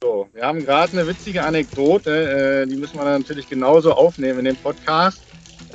[0.00, 4.44] So, wir haben gerade eine witzige Anekdote, äh, die müssen wir natürlich genauso aufnehmen in
[4.44, 5.20] dem Podcast.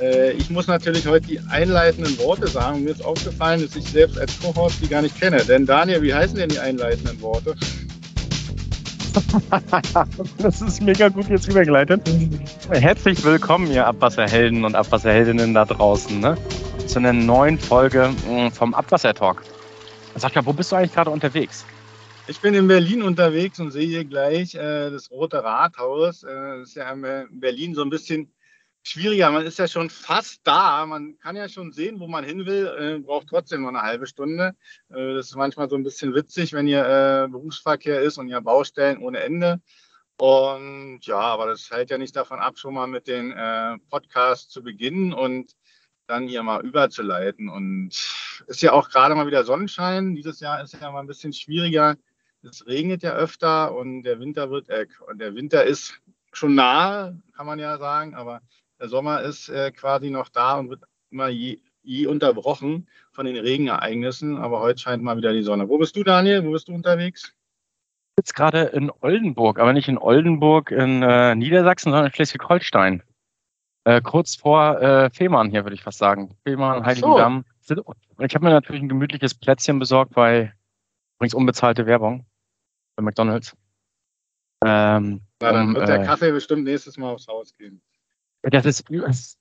[0.00, 2.84] Äh, ich muss natürlich heute die einleitenden Worte sagen.
[2.84, 5.44] Mir ist aufgefallen, dass ich selbst als Co-Host die gar nicht kenne.
[5.44, 7.54] Denn Daniel, wie heißen denn die einleitenden Worte?
[10.38, 12.00] das ist mega gut jetzt übergeleitet.
[12.70, 16.38] Herzlich willkommen, ihr Abwasserhelden und Abwasserheldinnen da draußen, ne?
[16.86, 19.42] zu einer neuen Folge mm, vom Abwassertalk.
[20.14, 21.66] Sag mal, wo bist du eigentlich gerade unterwegs?
[22.26, 26.22] Ich bin in Berlin unterwegs und sehe hier gleich äh, das Rote Rathaus.
[26.22, 28.32] Äh, ist ja in Berlin so ein bisschen
[28.82, 29.30] schwieriger.
[29.30, 30.86] Man ist ja schon fast da.
[30.86, 34.06] Man kann ja schon sehen, wo man hin will, äh, braucht trotzdem noch eine halbe
[34.06, 34.54] Stunde.
[34.88, 38.40] Äh, das ist manchmal so ein bisschen witzig, wenn hier äh, Berufsverkehr ist und ja
[38.40, 39.60] Baustellen ohne Ende.
[40.16, 44.48] Und ja, aber das hält ja nicht davon ab, schon mal mit den äh, Podcasts
[44.48, 45.52] zu beginnen und
[46.06, 47.50] dann hier mal überzuleiten.
[47.50, 47.88] Und
[48.46, 50.14] ist ja auch gerade mal wieder Sonnenschein.
[50.14, 51.96] Dieses Jahr ist ja mal ein bisschen schwieriger.
[52.44, 56.00] Es regnet ja öfter und der Winter wird, äh, und der Winter ist
[56.32, 58.40] schon nahe, kann man ja sagen, aber
[58.78, 63.36] der Sommer ist äh, quasi noch da und wird immer je, je unterbrochen von den
[63.36, 64.36] Regenereignissen.
[64.36, 65.68] Aber heute scheint mal wieder die Sonne.
[65.68, 66.44] Wo bist du, Daniel?
[66.44, 67.32] Wo bist du unterwegs?
[68.18, 73.02] Jetzt gerade in Oldenburg, aber nicht in Oldenburg in äh, Niedersachsen, sondern in Schleswig-Holstein.
[73.84, 76.36] Äh, kurz vor äh, Fehmarn hier, würde ich fast sagen.
[76.44, 77.44] Fehmarn, Heiligendamm.
[77.60, 77.82] So.
[77.82, 80.52] Und ich habe mir natürlich ein gemütliches Plätzchen besorgt bei
[81.16, 82.26] übrigens unbezahlte Werbung
[82.96, 83.56] bei McDonalds.
[84.64, 87.82] Ähm, Na, dann um, wird der äh, Kaffee bestimmt nächstes Mal aufs Haus gehen.
[88.42, 89.38] Das ist, das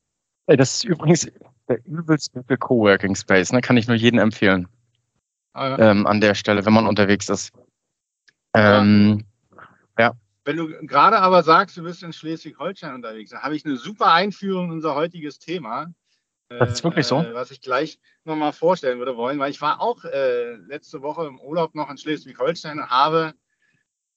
[0.48, 1.30] ist übrigens
[1.68, 3.62] der übelste Coworking Space, ne?
[3.62, 4.68] Kann ich nur jedem empfehlen.
[5.54, 5.92] Ah, ja.
[5.92, 7.52] ähm, an der Stelle, wenn man unterwegs ist.
[8.56, 9.24] Ähm,
[9.98, 10.14] ja.
[10.46, 14.12] Wenn du gerade aber sagst, du bist in Schleswig-Holstein unterwegs, dann habe ich eine super
[14.12, 15.94] Einführung in unser heutiges Thema.
[16.50, 17.22] Das ist wirklich so.
[17.22, 21.26] Äh, was ich gleich nochmal vorstellen würde wollen, weil ich war auch äh, letzte Woche
[21.26, 23.34] im Urlaub noch in Schleswig-Holstein und habe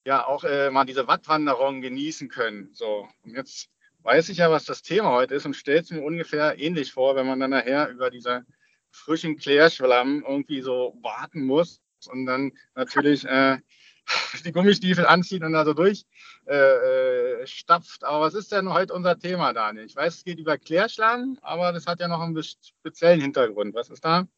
[0.06, 2.70] ja auch äh, mal diese Wattwanderung genießen können.
[2.72, 3.68] So, und jetzt
[4.02, 7.16] weiß ich ja, was das Thema heute ist und stellt es mir ungefähr ähnlich vor,
[7.16, 8.46] wenn man dann nachher über diese
[8.92, 13.58] frischen Klärschwamm irgendwie so warten muss und dann natürlich äh,
[14.44, 16.06] die Gummistiefel anzieht und da so durch
[16.46, 18.04] äh, äh, stapft.
[18.04, 19.86] Aber was ist denn heute unser Thema, Daniel?
[19.86, 23.74] Ich weiß, es geht über Klärschlamm, aber das hat ja noch einen speziellen Hintergrund.
[23.74, 24.28] Was ist da?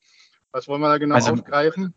[0.50, 1.94] Was wollen wir da genau also, aufgreifen?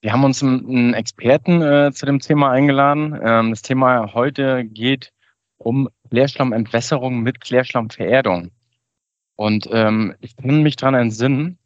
[0.00, 3.18] Wir haben uns einen Experten äh, zu dem Thema eingeladen.
[3.20, 5.12] Ähm, das Thema heute geht
[5.56, 8.52] um Klärschlammentwässerung mit Klärschlammvererdung.
[9.34, 11.58] Und ähm, ich kann mich daran entsinnen,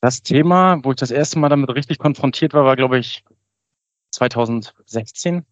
[0.00, 3.24] das Thema, wo ich das erste Mal damit richtig konfrontiert war, war, glaube ich,
[4.10, 5.44] 2016.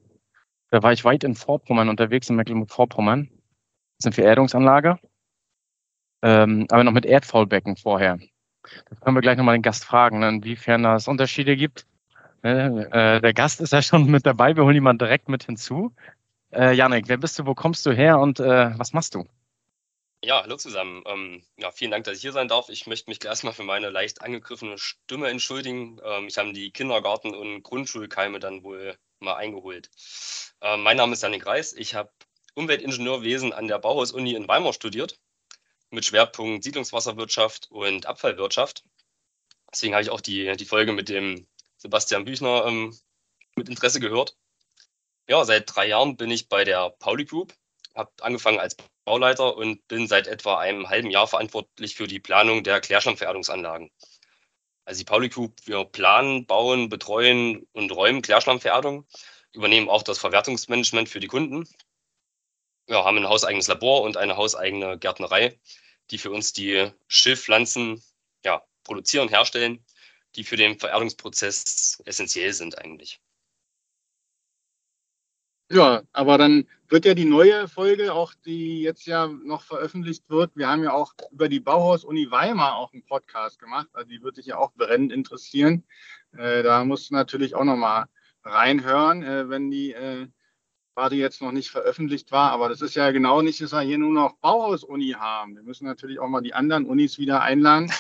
[0.71, 3.29] Da war ich weit in Vorpommern unterwegs, in Mecklenburg-Vorpommern.
[3.29, 3.41] Das
[3.99, 4.99] ist eine Vererdungsanlage,
[6.23, 8.19] ähm, aber noch mit Erdfaulbecken vorher.
[8.63, 11.87] Da können wir gleich nochmal den Gast fragen, ne, inwiefern es Unterschiede gibt.
[12.43, 15.95] Äh, der Gast ist ja schon mit dabei, wir holen ihn mal direkt mit hinzu.
[16.53, 19.27] Äh, Janik, wer bist du, wo kommst du her und äh, was machst du?
[20.25, 21.03] Ja, hallo zusammen.
[21.07, 22.69] Ähm, ja, vielen Dank, dass ich hier sein darf.
[22.69, 26.01] Ich möchte mich erstmal für meine leicht angegriffene Stimme entschuldigen.
[26.05, 29.91] Ähm, ich habe die Kindergarten- und Grundschulkeime dann wohl mal eingeholt.
[30.61, 31.73] Ähm, mein Name ist Janik Reis.
[31.73, 32.11] Ich habe
[32.55, 35.19] Umweltingenieurwesen an der Bauhaus-Uni in Weimar studiert,
[35.93, 38.85] mit Schwerpunkt Siedlungswasserwirtschaft und Abfallwirtschaft.
[39.73, 42.97] Deswegen habe ich auch die, die Folge mit dem Sebastian Büchner ähm,
[43.57, 44.37] mit Interesse gehört.
[45.29, 47.55] Ja, seit drei Jahren bin ich bei der Pauli Group,
[47.95, 52.65] habe angefangen als Bauleiter und bin seit etwa einem halben Jahr verantwortlich für die Planung
[52.65, 53.91] der Klärschlammvererdungsanlagen.
[54.85, 59.07] Also die Pauli Group, wir planen, bauen, betreuen und räumen Klärschlammvererdung,
[59.53, 61.69] übernehmen auch das Verwertungsmanagement für die Kunden.
[62.87, 65.59] Wir haben ein hauseigenes Labor und eine hauseigene Gärtnerei,
[66.11, 68.03] die für uns die Schilfpflanzen
[68.45, 69.85] ja, produzieren, herstellen,
[70.37, 73.21] die für den Vererdungsprozess essentiell sind eigentlich.
[75.71, 80.55] Ja, aber dann wird ja die neue Folge, auch die jetzt ja noch veröffentlicht wird.
[80.55, 83.89] Wir haben ja auch über die Bauhaus-Uni Weimar auch einen Podcast gemacht.
[83.95, 85.85] Also die würde dich ja auch brennend interessieren.
[86.37, 88.05] Äh, da musst du natürlich auch nochmal
[88.45, 90.27] reinhören, äh, wenn die äh,
[90.95, 92.51] quasi jetzt noch nicht veröffentlicht war.
[92.51, 95.57] Aber das ist ja genau nicht, dass wir hier nur noch Bauhaus-Uni haben.
[95.57, 97.91] Wir müssen natürlich auch mal die anderen Unis wieder einladen.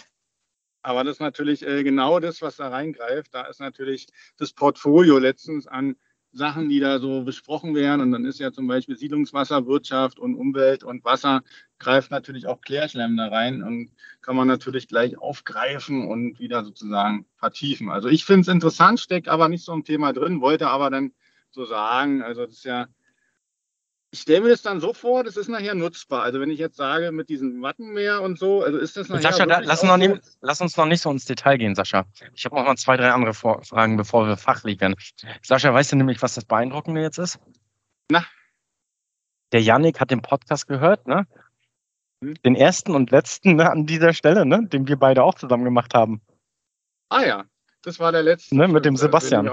[0.82, 3.34] Aber das ist natürlich äh, genau das, was da reingreift.
[3.34, 5.96] Da ist natürlich das Portfolio letztens an
[6.32, 8.00] Sachen, die da so besprochen werden.
[8.00, 11.42] Und dann ist ja zum Beispiel Siedlungswasserwirtschaft und Umwelt und Wasser
[11.78, 13.90] greift natürlich auch Klärschlemm da rein und
[14.22, 17.90] kann man natürlich gleich aufgreifen und wieder sozusagen vertiefen.
[17.90, 21.12] Also ich finde es interessant, steckt aber nicht so ein Thema drin, wollte aber dann
[21.52, 22.86] so sagen, also das ist ja
[24.12, 26.22] ich stelle mir das dann so vor, das ist nachher nutzbar.
[26.22, 29.32] Also wenn ich jetzt sage, mit diesem Wattenmeer und so, also ist das nachher.
[29.32, 32.04] Sascha, da, lass, uns noch nicht, lass uns noch nicht so ins Detail gehen, Sascha.
[32.34, 34.94] Ich habe noch mal zwei, drei andere Vor Fragen, bevor wir fachlich werden.
[35.42, 37.40] Sascha, weißt du nämlich, was das Beeindruckende jetzt ist?
[38.10, 38.22] Na?
[39.52, 41.26] Der Yannick hat den Podcast gehört, ne?
[42.22, 42.34] Hm?
[42.44, 44.66] Den ersten und letzten ne, an dieser Stelle, ne?
[44.66, 46.20] Den wir beide auch zusammen gemacht haben.
[47.08, 47.44] Ah ja,
[47.80, 48.54] das war der letzte.
[48.56, 49.48] Ne, mit dem Sebastian.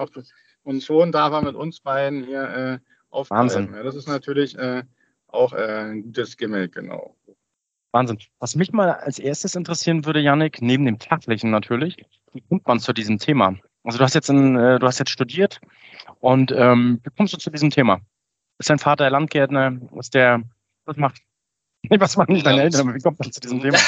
[0.70, 2.80] Und schon da war mit uns beiden hier äh,
[3.30, 3.74] Wahnsinn.
[3.74, 4.84] Ja, das ist natürlich äh,
[5.26, 7.16] auch äh, ein gutes Gimmick, genau.
[7.92, 8.20] Wahnsinn.
[8.38, 11.98] Was mich mal als erstes interessieren würde, Yannick, neben dem Fachlichen natürlich,
[12.34, 13.56] wie kommt man zu diesem Thema?
[13.84, 15.60] Also du hast jetzt in, äh, du hast jetzt studiert
[16.20, 18.02] und ähm, wie kommst du zu diesem Thema?
[18.60, 19.76] Ist dein Vater Landgärtner?
[19.98, 20.44] Ist der,
[20.86, 21.20] was macht?
[21.82, 23.80] Nee, was machen nicht deine Eltern, aber wie kommt man zu diesem Thema?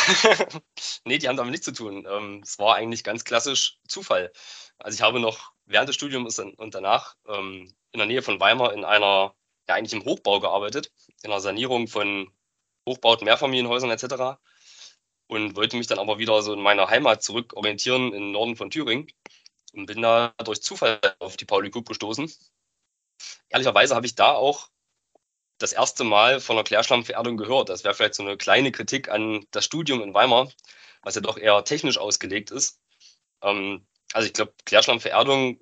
[1.05, 2.07] nee, die haben damit nichts zu tun.
[2.11, 4.31] Ähm, es war eigentlich ganz klassisch Zufall.
[4.79, 8.73] Also ich habe noch während des Studiums und danach ähm, in der Nähe von Weimar
[8.73, 9.35] in einer,
[9.67, 10.91] ja eigentlich im Hochbau gearbeitet,
[11.23, 12.31] in einer Sanierung von
[12.87, 14.39] Hochbauten, Mehrfamilienhäusern etc.
[15.27, 18.69] Und wollte mich dann aber wieder so in meiner Heimat zurück orientieren im Norden von
[18.69, 19.07] Thüringen
[19.73, 22.31] und bin da durch Zufall auf die Pauli Group gestoßen.
[23.49, 24.69] Ehrlicherweise habe ich da auch
[25.57, 27.69] das erste Mal von einer Klärschlammvererdung gehört.
[27.69, 30.51] Das wäre vielleicht so eine kleine Kritik an das Studium in Weimar,
[31.03, 32.81] was ja doch eher technisch ausgelegt ist.
[33.41, 35.59] Ähm, also ich glaube, Klärschlammvererdung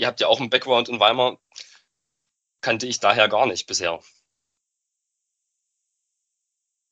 [0.00, 1.38] ihr habt ja auch einen Background in Weimar,
[2.62, 4.00] kannte ich daher gar nicht bisher.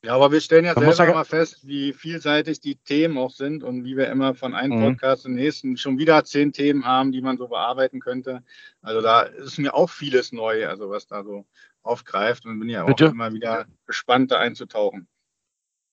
[0.05, 3.65] Ja, aber wir stellen ja Man selber mal fest, wie vielseitig die Themen auch sind
[3.65, 4.83] und wie wir immer von einem mhm.
[4.85, 8.45] Podcast zum nächsten schon wieder zehn Themen haben, die man so bearbeiten könnte.
[8.81, 11.47] Also da ist mir auch vieles neu, also was da so
[11.83, 13.07] aufgreift und bin ja auch Bitte?
[13.07, 15.09] immer wieder gespannt, da einzutauchen.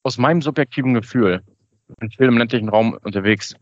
[0.04, 1.42] Aus meinem subjektiven Gefühl,
[1.88, 3.56] ich bin viel im ländlichen Raum unterwegs,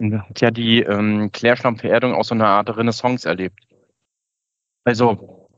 [0.00, 3.60] hat ja die ähm, Klärschlammvererdung auch so eine Art Renaissance erlebt.
[4.84, 5.48] Also,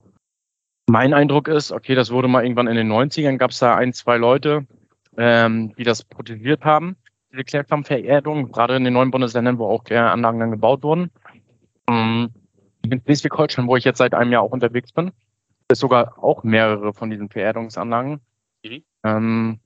[0.89, 3.93] mein Eindruck ist, okay, das wurde mal irgendwann in den 90ern, gab es da ein,
[3.93, 4.67] zwei Leute,
[5.17, 6.97] ähm, die das protegiert haben,
[7.31, 11.11] diese Klärschlammvererdung, gerade in den neuen Bundesländern, wo auch Anlagen dann gebaut wurden.
[11.89, 12.31] Ähm,
[12.83, 15.13] in Schleswig-Holstein, wo ich jetzt seit einem Jahr auch unterwegs bin,
[15.69, 18.21] ist sogar auch mehrere von diesen Vererdungsanlagen.
[18.65, 18.83] Mhm.
[19.05, 19.61] Ähm,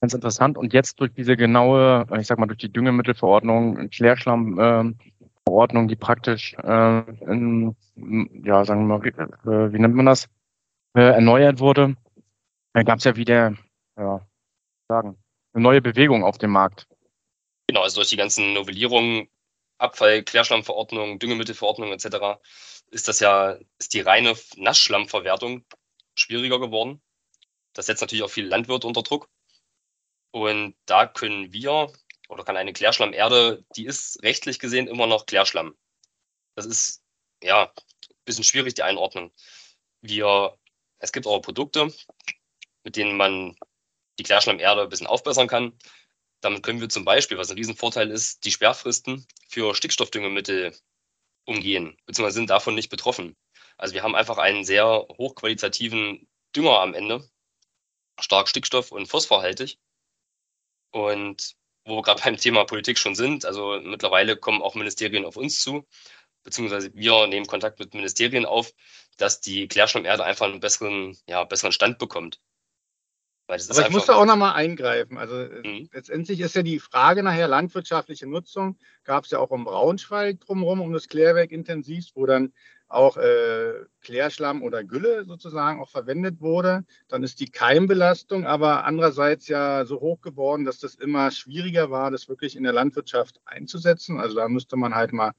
[0.00, 0.56] ganz interessant.
[0.56, 6.54] Und jetzt durch diese genaue, ich sag mal, durch die Düngemittelverordnung, Klärschlammverordnung, äh, die praktisch,
[6.54, 7.76] äh, in,
[8.44, 10.28] ja, sagen wir mal, wie, äh, wie nennt man das,
[10.94, 11.96] äh, erneuert wurde,
[12.84, 13.54] gab es ja wieder,
[13.96, 14.26] ja,
[14.88, 15.16] sagen,
[15.52, 16.86] eine neue Bewegung auf dem Markt.
[17.66, 19.28] Genau, also durch die ganzen Novellierungen,
[19.78, 22.40] Abfall, Klärschlammverordnung, Düngemittelverordnung etc.
[22.90, 25.64] ist das ja, ist die reine Nassschlammverwertung
[26.14, 27.00] schwieriger geworden.
[27.74, 29.28] Das setzt natürlich auch viele Landwirte unter Druck.
[30.30, 31.92] Und da können wir
[32.28, 35.76] oder kann eine Klärschlammerde, die ist rechtlich gesehen immer noch Klärschlamm.
[36.54, 37.02] Das ist
[37.42, 39.32] ja ein bisschen schwierig, die Einordnung.
[40.02, 40.56] Wir,
[40.98, 41.92] es gibt auch Produkte,
[42.84, 43.56] mit denen man
[44.18, 45.78] die Klärschlammerde ein bisschen aufbessern kann.
[46.40, 50.76] Damit können wir zum Beispiel, was ein Riesenvorteil ist, die Sperrfristen für Stickstoffdüngemittel
[51.46, 53.36] umgehen, beziehungsweise sind davon nicht betroffen.
[53.76, 57.28] Also wir haben einfach einen sehr hochqualitativen Dünger am Ende,
[58.20, 59.78] stark stickstoff- und phosphorhaltig.
[60.90, 61.54] Und
[61.84, 65.60] wo wir gerade beim Thema Politik schon sind, also mittlerweile kommen auch Ministerien auf uns
[65.60, 65.86] zu,
[66.44, 68.72] beziehungsweise wir nehmen Kontakt mit Ministerien auf,
[69.16, 72.40] dass die Klärschlammerde einfach einen besseren, ja, besseren Stand bekommt.
[73.48, 75.16] Aber ich muss da auch nochmal eingreifen.
[75.16, 75.88] Also äh, mhm.
[75.90, 80.82] letztendlich ist ja die Frage nachher landwirtschaftliche Nutzung, gab es ja auch im Braunschweig drumherum,
[80.82, 82.52] um das Klärwerk intensiv, wo dann
[82.88, 86.84] auch äh, Klärschlamm oder Gülle sozusagen auch verwendet wurde.
[87.08, 92.10] Dann ist die Keimbelastung aber andererseits ja so hoch geworden, dass das immer schwieriger war,
[92.10, 94.18] das wirklich in der Landwirtschaft einzusetzen.
[94.18, 95.32] Also da müsste man halt mal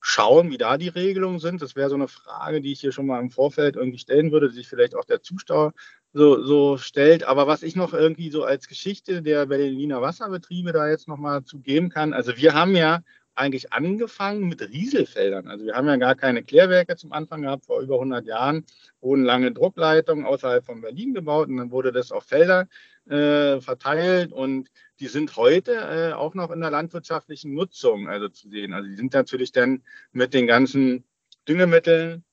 [0.00, 1.60] schauen, wie da die Regelungen sind.
[1.60, 4.48] Das wäre so eine Frage, die ich hier schon mal im Vorfeld irgendwie stellen würde,
[4.48, 5.74] die sich vielleicht auch der Zuschauer
[6.12, 7.24] so, so stellt.
[7.24, 11.58] Aber was ich noch irgendwie so als Geschichte der Berliner Wasserbetriebe da jetzt nochmal zu
[11.58, 13.00] geben kann, also wir haben ja
[13.38, 15.48] eigentlich angefangen mit Rieselfeldern.
[15.48, 17.66] Also wir haben ja gar keine Klärwerke zum Anfang gehabt.
[17.66, 18.64] Vor über 100 Jahren
[19.00, 22.68] wurden lange Druckleitungen außerhalb von Berlin gebaut und dann wurde das auf Felder
[23.08, 28.48] äh, verteilt und die sind heute äh, auch noch in der landwirtschaftlichen Nutzung also zu
[28.48, 28.72] sehen.
[28.72, 31.04] Also die sind natürlich dann mit den ganzen
[31.48, 32.24] Düngemitteln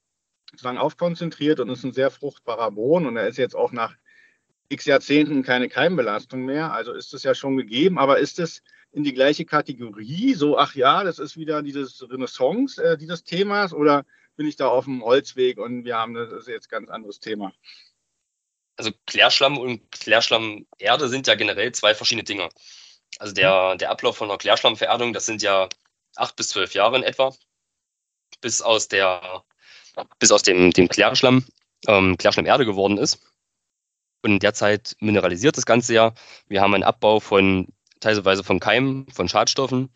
[0.52, 3.96] sozusagen aufkonzentriert und ist ein sehr fruchtbarer Boden und er ist jetzt auch nach
[4.70, 6.74] x Jahrzehnten keine Keimbelastung mehr.
[6.74, 10.34] Also ist es ja schon gegeben, aber ist es in die gleiche Kategorie?
[10.34, 14.06] So, ach ja, das ist wieder dieses Renaissance äh, dieses Themas oder
[14.36, 17.54] bin ich da auf dem Holzweg und wir haben das jetzt ein ganz anderes Thema?
[18.78, 22.50] Also Klärschlamm und Klärschlammerde sind ja generell zwei verschiedene Dinge.
[23.20, 23.78] Also der, mhm.
[23.78, 25.70] der Ablauf von einer Klärschlammvererdung, das sind ja
[26.16, 27.34] acht bis zwölf Jahre in etwa,
[28.42, 29.44] bis aus der
[30.20, 31.46] bis aus dem, dem Klärschlamm
[31.88, 33.22] ähm, Klärschlamm Erde geworden ist.
[34.26, 36.16] Und in der Zeit mineralisiert das Ganze ja.
[36.48, 37.68] Wir haben einen Abbau von
[38.00, 39.92] teilweise von Keimen, von Schadstoffen,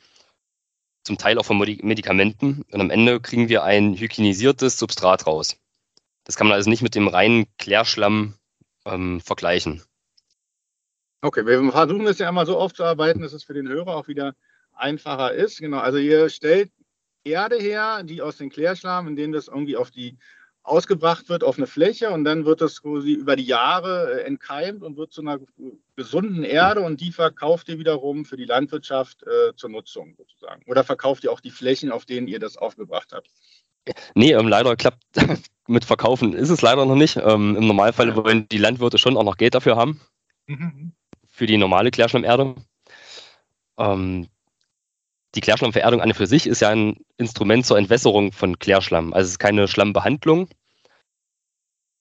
[1.01, 2.63] zum Teil auch von Medikamenten.
[2.71, 5.57] Und am Ende kriegen wir ein hygienisiertes Substrat raus.
[6.25, 8.35] Das kann man also nicht mit dem reinen Klärschlamm
[8.85, 9.81] ähm, vergleichen.
[11.21, 14.35] Okay, wir versuchen es ja immer so aufzuarbeiten, dass es für den Hörer auch wieder
[14.75, 15.57] einfacher ist.
[15.57, 16.71] Genau, also ihr stellt
[17.23, 20.19] Erde her, die aus dem Klärschlamm, in dem das irgendwie auf die
[20.69, 24.83] ausgebracht wird auf eine Fläche und dann wird das quasi über die Jahre äh, entkeimt
[24.83, 25.39] und wird zu einer
[25.95, 30.63] gesunden Erde und die verkauft ihr wiederum für die Landwirtschaft äh, zur Nutzung sozusagen.
[30.67, 33.29] Oder verkauft ihr auch die Flächen, auf denen ihr das aufgebracht habt?
[34.13, 35.03] Nee, ähm, leider klappt
[35.67, 37.17] mit Verkaufen ist es leider noch nicht.
[37.17, 39.99] Ähm, Im Normalfall wollen die Landwirte schon auch noch Geld dafür haben.
[40.47, 40.93] Mhm.
[41.27, 42.55] Für die normale Klärschlammerde.
[43.77, 44.27] Ähm,
[45.35, 49.13] die Klärschlammvererdung an und für sich ist ja ein Instrument zur Entwässerung von Klärschlamm.
[49.13, 50.49] Also es ist keine Schlammbehandlung.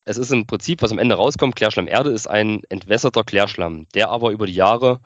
[0.05, 4.31] Es ist im Prinzip, was am Ende rauskommt, Klärschlammerde ist ein entwässerter Klärschlamm, der aber
[4.31, 5.01] über die Jahre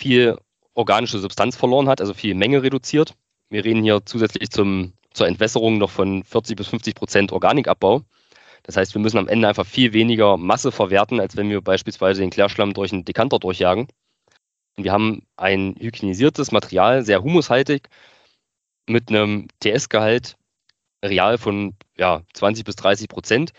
[0.00, 0.38] viel
[0.74, 3.14] organische Substanz verloren hat, also viel Menge reduziert.
[3.48, 8.02] Wir reden hier zusätzlich zum, zur Entwässerung noch von 40 bis 50 Prozent Organikabbau.
[8.62, 12.20] Das heißt, wir müssen am Ende einfach viel weniger Masse verwerten, als wenn wir beispielsweise
[12.20, 13.88] den Klärschlamm durch einen Dekanter durchjagen.
[14.76, 17.88] Wir haben ein hygienisiertes Material, sehr humushaltig,
[18.86, 20.36] mit einem TS-Gehalt
[21.04, 23.52] real von ja, 20 bis 30 Prozent.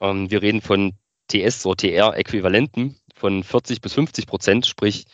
[0.00, 0.94] Ähm, wir reden von
[1.30, 5.06] TS- oder TR-Äquivalenten von 40 bis 50 Prozent, sprich,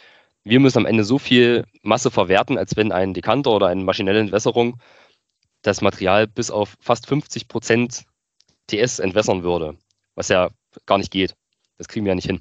[0.44, 4.20] wir müssen am Ende so viel Masse verwerten, als wenn ein Dekanter oder eine maschinelle
[4.20, 4.78] Entwässerung
[5.62, 8.04] das Material bis auf fast 50 Prozent
[8.66, 9.78] TS entwässern würde,
[10.14, 10.50] was ja
[10.84, 11.34] gar nicht geht.
[11.78, 12.40] Das kriegen wir ja nicht hin.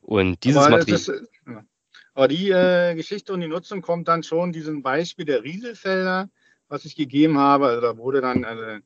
[0.00, 1.28] Und dieses Material.
[2.14, 6.28] Aber die äh, Geschichte und die Nutzung kommt dann schon diesem Beispiel der Rieselfelder,
[6.68, 7.66] was ich gegeben habe.
[7.66, 8.84] Also da wurde dann also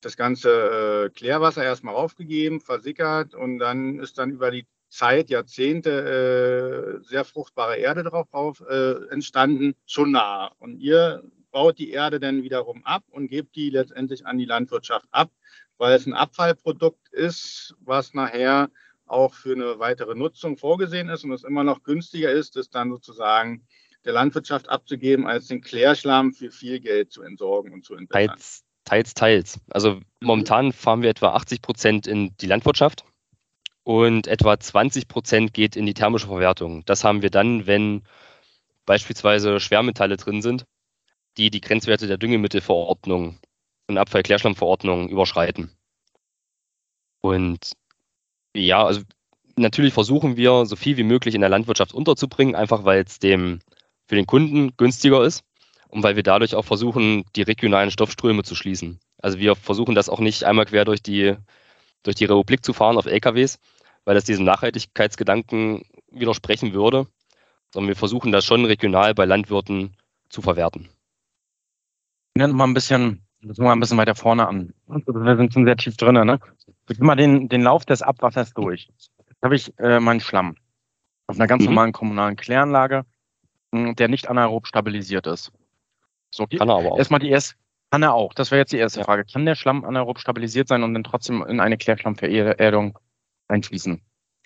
[0.00, 7.00] das ganze äh, Klärwasser erstmal aufgegeben, versickert und dann ist dann über die Zeit, Jahrzehnte
[7.00, 10.52] äh, sehr fruchtbare Erde darauf äh, entstanden, schon nah.
[10.58, 15.06] Und ihr baut die Erde dann wiederum ab und gebt die letztendlich an die Landwirtschaft
[15.10, 15.30] ab,
[15.76, 18.70] weil es ein Abfallprodukt ist, was nachher
[19.10, 22.90] auch für eine weitere Nutzung vorgesehen ist und es immer noch günstiger ist, es dann
[22.90, 23.66] sozusagen
[24.04, 28.28] der Landwirtschaft abzugeben, als den Klärschlamm für viel Geld zu entsorgen und zu entwässern.
[28.28, 29.60] Teils, teils, teils.
[29.70, 33.04] Also momentan fahren wir etwa 80 Prozent in die Landwirtschaft
[33.82, 36.84] und etwa 20 Prozent geht in die thermische Verwertung.
[36.84, 38.02] Das haben wir dann, wenn
[38.86, 40.64] beispielsweise Schwermetalle drin sind,
[41.36, 43.38] die die Grenzwerte der Düngemittelverordnung
[43.86, 45.76] und Abfallklärschlammverordnung überschreiten.
[47.20, 47.72] Und
[48.54, 49.02] ja, also
[49.56, 53.60] natürlich versuchen wir, so viel wie möglich in der Landwirtschaft unterzubringen, einfach weil es dem
[54.06, 55.44] für den Kunden günstiger ist
[55.88, 59.00] und weil wir dadurch auch versuchen, die regionalen Stoffströme zu schließen.
[59.20, 61.34] Also wir versuchen das auch nicht einmal quer durch die,
[62.02, 63.58] durch die Republik zu fahren auf LKWs,
[64.04, 67.06] weil das diesem Nachhaltigkeitsgedanken widersprechen würde,
[67.72, 69.96] sondern wir versuchen das schon regional bei Landwirten
[70.30, 70.88] zu verwerten.
[72.34, 74.72] Wir mal ein bisschen, mal ein bisschen weiter vorne an.
[74.86, 76.38] Wir sind schon sehr tief drin, ne?
[76.88, 78.88] Ich gehe mal den, den Lauf des Abwassers durch.
[78.88, 80.56] Jetzt habe ich äh, meinen Schlamm
[81.26, 81.70] auf einer ganz mhm.
[81.70, 83.04] normalen kommunalen Kläranlage,
[83.72, 85.52] hm, der nicht anaerob stabilisiert ist.
[86.30, 86.98] So, kann er aber auch.
[86.98, 87.54] Erstmal die erste,
[87.90, 88.34] kann er auch.
[88.34, 89.04] Das wäre jetzt die erste ja.
[89.04, 89.24] Frage.
[89.24, 92.98] Kann der Schlamm anaerob stabilisiert sein und dann trotzdem in eine Klärschlammvererdung
[93.48, 94.02] einfließen?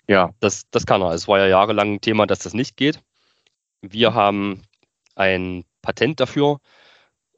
[0.07, 0.31] Ja.
[0.39, 1.11] Das, das kann er.
[1.11, 3.01] Es war ja jahrelang ein Thema, dass das nicht geht.
[3.81, 4.15] Wir mhm.
[4.15, 4.61] haben
[5.15, 6.59] ein Patent dafür.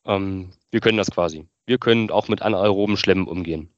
[0.06, 1.48] Ähm, wir können das quasi.
[1.66, 3.70] Wir können auch mit anaeroben Schlemmen umgehen.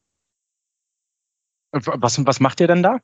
[1.71, 2.97] Was, was macht ihr denn da?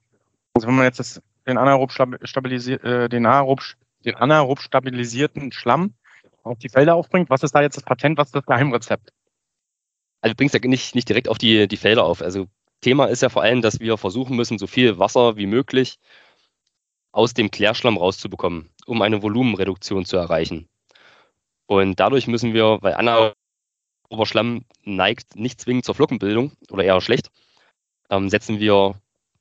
[0.55, 3.62] Also wenn man jetzt das, den anaerob, stabilisi äh, den, anaerob,
[4.03, 5.93] den anaerob stabilisierten Schlamm
[6.41, 9.13] auf die Felder aufbringt, was ist da jetzt das Patent, was ist das Geheimrezept?
[10.21, 12.23] Also du bringst ja nicht, nicht direkt auf die, die Felder auf.
[12.23, 12.47] Also
[12.81, 16.00] Thema ist ja vor allem, dass wir versuchen müssen, so viel Wasser wie möglich
[17.12, 20.67] aus dem Klärschlamm rauszubekommen, um eine Volumenreduktion zu erreichen.
[21.67, 22.95] Und dadurch müssen wir, weil
[24.13, 27.32] anaerober Schlamm neigt nicht zwingend zur Flockenbildung oder eher schlecht,
[28.10, 28.96] ähm, setzen wir,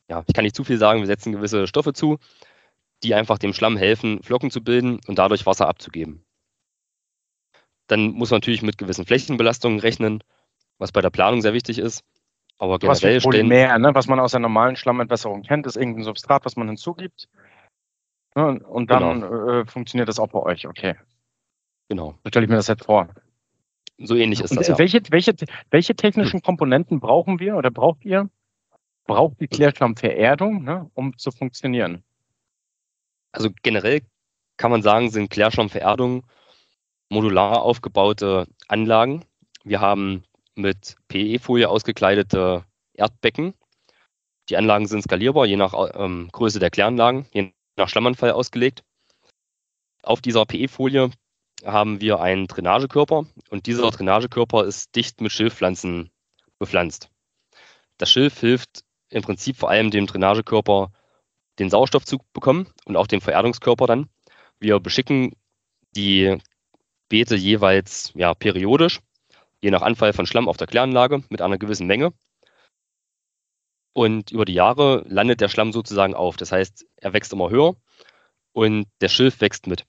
[0.09, 2.19] ja, ich kann nicht zu viel sagen, wir setzen gewisse Stoffe zu,
[3.02, 6.25] die einfach dem Schlamm helfen, Flocken zu bilden und dadurch Wasser abzugeben.
[7.88, 10.23] Dann muss man natürlich mit gewissen Flächenbelastungen rechnen,
[10.79, 12.05] was bei der Planung sehr wichtig ist.
[12.59, 13.95] Aber generell was Polymer, ne?
[13.95, 17.29] was man aus der normalen Schlammentwässerung kennt, ist irgendein Substrat, was man hinzugibt.
[18.37, 18.61] Ne?
[18.61, 19.49] Und dann genau.
[19.49, 20.95] äh, funktioniert das auch bei euch, okay.
[21.88, 22.14] Genau.
[22.23, 23.09] So stelle ich mir das jetzt vor.
[24.04, 24.68] So ähnlich ist und das.
[24.68, 24.78] Ja.
[24.78, 25.35] Welche, welche,
[25.71, 26.42] welche technischen.
[26.42, 28.28] Komponenten brauchen wir oder braucht ihr,
[29.06, 32.02] braucht die Klärschlammvererdung, ne, um zu funktionieren?
[33.32, 34.02] Also generell
[34.56, 36.25] kann man sagen, sind Klärschlammvererdungen
[37.09, 39.25] modular aufgebaute Anlagen.
[39.64, 43.54] Wir haben mit PE-Folie ausgekleidete Erdbecken.
[44.49, 48.82] Die Anlagen sind skalierbar, je nach ähm, Größe der Kläranlagen, je nach Schlammanfall ausgelegt.
[50.02, 51.11] Auf dieser PE-Folie
[51.64, 56.11] haben wir einen Drainagekörper und dieser Drainagekörper ist dicht mit Schilfpflanzen
[56.59, 57.11] bepflanzt.
[57.99, 60.90] Das Schilf hilft im Prinzip vor allem dem Drainagekörper
[61.59, 64.09] den Sauerstoff zu bekommen und auch dem Vererdungskörper dann.
[64.59, 65.35] Wir beschicken
[65.95, 66.38] die
[67.09, 69.00] Beete jeweils ja, periodisch,
[69.61, 72.12] je nach Anfall von Schlamm auf der Kläranlage mit einer gewissen Menge.
[73.92, 76.37] Und über die Jahre landet der Schlamm sozusagen auf.
[76.38, 77.76] Das heißt, er wächst immer höher
[78.52, 79.85] und der Schilf wächst mit.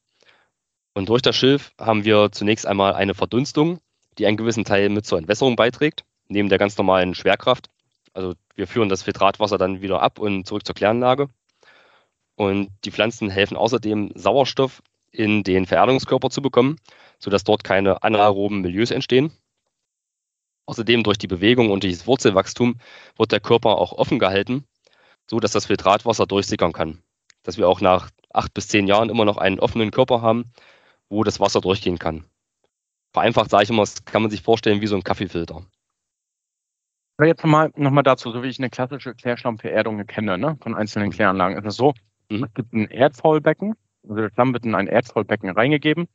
[0.93, 3.79] Und durch das Schilf haben wir zunächst einmal eine Verdunstung,
[4.17, 7.69] die einen gewissen Teil mit zur Entwässerung beiträgt, neben der ganz normalen Schwerkraft.
[8.13, 11.29] Also wir führen das Filtratwasser dann wieder ab und zurück zur Kläranlage.
[12.35, 14.81] Und die Pflanzen helfen außerdem, Sauerstoff
[15.11, 16.77] in den Vererdungskörper zu bekommen,
[17.19, 19.31] sodass dort keine anaeroben Milieus entstehen.
[20.65, 22.77] Außerdem durch die Bewegung und dieses Wurzelwachstum
[23.17, 24.65] wird der Körper auch offen gehalten,
[25.29, 27.03] so dass das Filtratwasser durchsickern kann.
[27.43, 30.51] Dass wir auch nach acht bis zehn Jahren immer noch einen offenen Körper haben,
[31.13, 32.25] wo das Wasser durchgehen kann.
[33.13, 35.63] Vereinfacht sage ich immer, das kann man sich vorstellen wie so ein Kaffeefilter.
[37.17, 40.73] Aber jetzt nochmal noch mal dazu, so wie ich eine klassische Klärschlammvererdung kenne, ne, von
[40.73, 41.93] einzelnen Kläranlagen, ist es so,
[42.29, 42.45] mhm.
[42.45, 46.07] es gibt ein Erdfaulbecken, also der Schlamm wird in ein Erdfaulbecken reingegeben.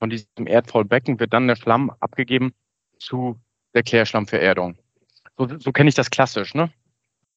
[0.00, 2.52] Von diesem Erdfaulbecken wird dann der Schlamm abgegeben
[2.98, 3.38] zu
[3.74, 4.76] der Klärschlammvererdung.
[5.36, 6.70] So, so kenne ich das klassisch, ne?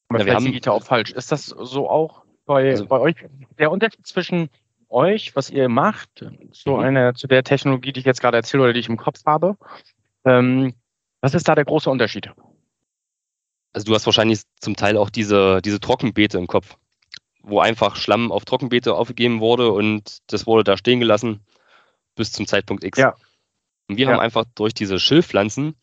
[0.10, 1.12] Aber ja, vielleicht liege ich da auch falsch.
[1.12, 3.16] Ist das so auch bei, also, bei euch?
[3.58, 4.50] Der Unterschied zwischen
[4.94, 6.84] euch, was ihr macht, so mhm.
[6.84, 9.58] eine zu der Technologie, die ich jetzt gerade erzähle oder die ich im Kopf habe,
[10.26, 10.74] ähm,
[11.22, 12.30] was ist da der große Unterschied?
[13.74, 16.78] Also du hast wahrscheinlich zum Teil auch diese, diese Trockenbeete im Kopf,
[17.42, 21.42] wo einfach Schlamm auf Trockenbeete aufgegeben wurde und das wurde da stehen gelassen
[22.16, 23.00] bis zum Zeitpunkt X.
[23.00, 23.16] Ja.
[23.88, 24.14] Und wir ja.
[24.14, 25.76] haben einfach durch diese Schilfpflanzen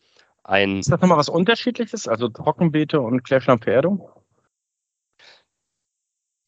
[0.43, 0.79] ein.
[0.79, 2.07] Ist das nochmal was Unterschiedliches?
[2.07, 4.09] Also Trockenbeete und Klärschlammverehrung?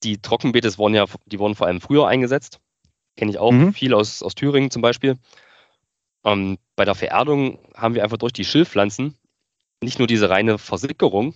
[0.03, 2.59] Die Trockenbeete wurden ja, die wurden vor allem früher eingesetzt.
[3.15, 3.73] Kenne ich auch mhm.
[3.73, 5.17] viel aus, aus Thüringen zum Beispiel.
[6.23, 9.17] Ähm, bei der Vererdung haben wir einfach durch die Schilfpflanzen
[9.81, 11.35] nicht nur diese reine Versickerung,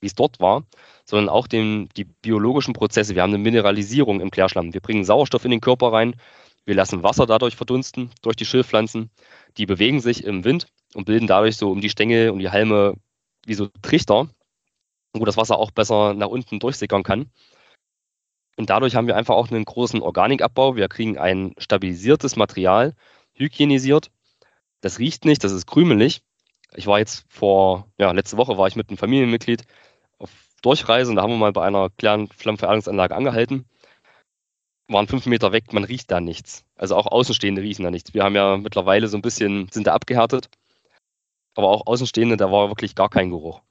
[0.00, 0.64] wie es dort war,
[1.04, 3.14] sondern auch den, die biologischen Prozesse.
[3.14, 4.74] Wir haben eine Mineralisierung im Klärschlamm.
[4.74, 6.16] Wir bringen Sauerstoff in den Körper rein.
[6.64, 9.10] Wir lassen Wasser dadurch verdunsten durch die Schilfpflanzen.
[9.56, 12.94] Die bewegen sich im Wind und bilden dadurch so um die Stängel und die Halme
[13.46, 14.28] wie so Trichter,
[15.14, 17.30] wo das Wasser auch besser nach unten durchsickern kann.
[18.56, 20.76] Und dadurch haben wir einfach auch einen großen Organikabbau.
[20.76, 22.94] Wir kriegen ein stabilisiertes Material,
[23.34, 24.10] hygienisiert.
[24.80, 26.22] Das riecht nicht, das ist krümelig.
[26.74, 29.62] Ich war jetzt vor, ja, letzte Woche war ich mit einem Familienmitglied
[30.18, 30.30] auf
[30.62, 33.66] Durchreise und da haben wir mal bei einer kleinen Flammenverärgerungsanlage angehalten.
[34.88, 36.64] Waren fünf Meter weg, man riecht da nichts.
[36.76, 38.14] Also auch Außenstehende riechen da nichts.
[38.14, 40.48] Wir haben ja mittlerweile so ein bisschen, sind da abgehärtet.
[41.54, 43.62] Aber auch Außenstehende, da war wirklich gar kein Geruch.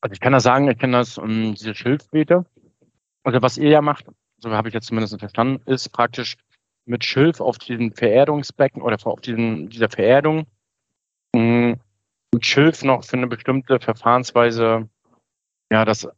[0.00, 2.44] Also ich kann das sagen, ich kenne das, um, ähm, diese Schilfbeete.
[3.24, 4.06] Also was ihr ja macht,
[4.38, 6.36] so habe ich jetzt zumindest verstanden, ist praktisch
[6.84, 10.46] mit Schilf auf diesen Vererdungsbecken oder auf diesen, dieser Vererdung
[11.34, 11.76] mh,
[12.32, 14.88] mit Schilf noch für eine bestimmte Verfahrensweise,
[15.70, 16.08] ja, das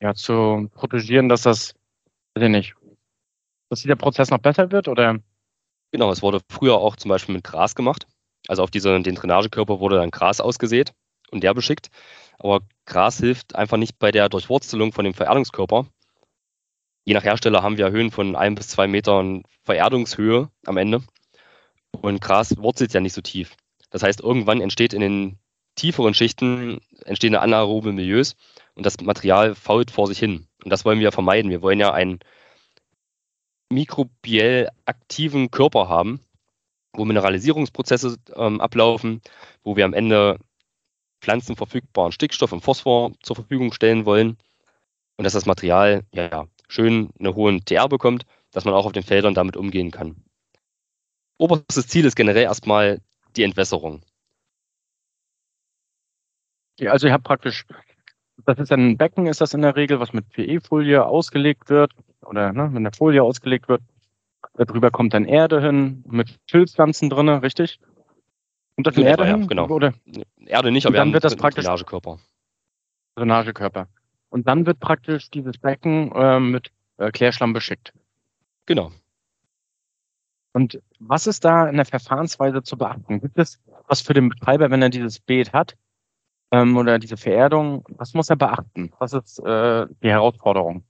[0.00, 1.74] ja, zu protegieren, dass das,
[2.34, 2.74] weiß ich nicht,
[3.70, 5.18] dass dieser Prozess noch besser wird oder?
[5.92, 8.06] Genau, es wurde früher auch zum Beispiel mit Gras gemacht.
[8.48, 10.92] Also auf diese, den Drainagekörper wurde dann Gras ausgesät
[11.30, 11.88] und der beschickt.
[12.38, 15.86] Aber Gras hilft einfach nicht bei der Durchwurzelung von dem Vererdungskörper.
[17.04, 21.02] Je nach Hersteller haben wir Höhen von ein bis zwei Metern Vererdungshöhe am Ende.
[21.92, 23.56] Und Gras wurzelt ja nicht so tief.
[23.90, 25.38] Das heißt, irgendwann entsteht in den
[25.74, 28.36] tieferen Schichten entstehen anaerobe Milieus
[28.74, 30.46] und das Material fault vor sich hin.
[30.64, 31.50] Und das wollen wir vermeiden.
[31.50, 32.20] Wir wollen ja einen
[33.70, 36.20] mikrobiell aktiven Körper haben,
[36.92, 39.20] wo Mineralisierungsprozesse ähm, ablaufen,
[39.62, 40.38] wo wir am Ende
[41.20, 44.36] pflanzenverfügbaren Stickstoff und Phosphor zur Verfügung stellen wollen
[45.16, 49.02] und dass das Material ja, schön eine hohe TR bekommt, dass man auch auf den
[49.02, 50.16] Feldern damit umgehen kann.
[51.38, 53.00] Oberstes Ziel ist generell erstmal
[53.36, 54.02] die Entwässerung.
[56.78, 57.64] Ja, also ihr habt praktisch,
[58.44, 62.52] das ist ein Becken, ist das in der Regel, was mit PE-Folie ausgelegt wird oder
[62.52, 63.82] ne, mit der Folie ausgelegt wird.
[64.54, 67.80] Darüber kommt dann Erde hin, mit Schilfpflanzen drin, richtig?
[68.76, 69.46] Und das Erde hin?
[69.46, 69.68] Genau.
[69.68, 69.94] Oder?
[70.46, 72.18] Erde nicht, aber dann wird das praktisch Drainagekörper.
[73.16, 73.88] Drainagekörper.
[74.34, 77.92] Und dann wird praktisch dieses Becken äh, mit äh, Klärschlamm beschickt.
[78.66, 78.90] Genau.
[80.52, 83.20] Und was ist da in der Verfahrensweise zu beachten?
[83.20, 85.76] Gibt es was für den Betreiber, wenn er dieses Beet hat
[86.50, 87.84] ähm, oder diese Vererdung?
[87.90, 88.92] Was muss er beachten?
[88.98, 90.82] Was ist äh, die Herausforderung?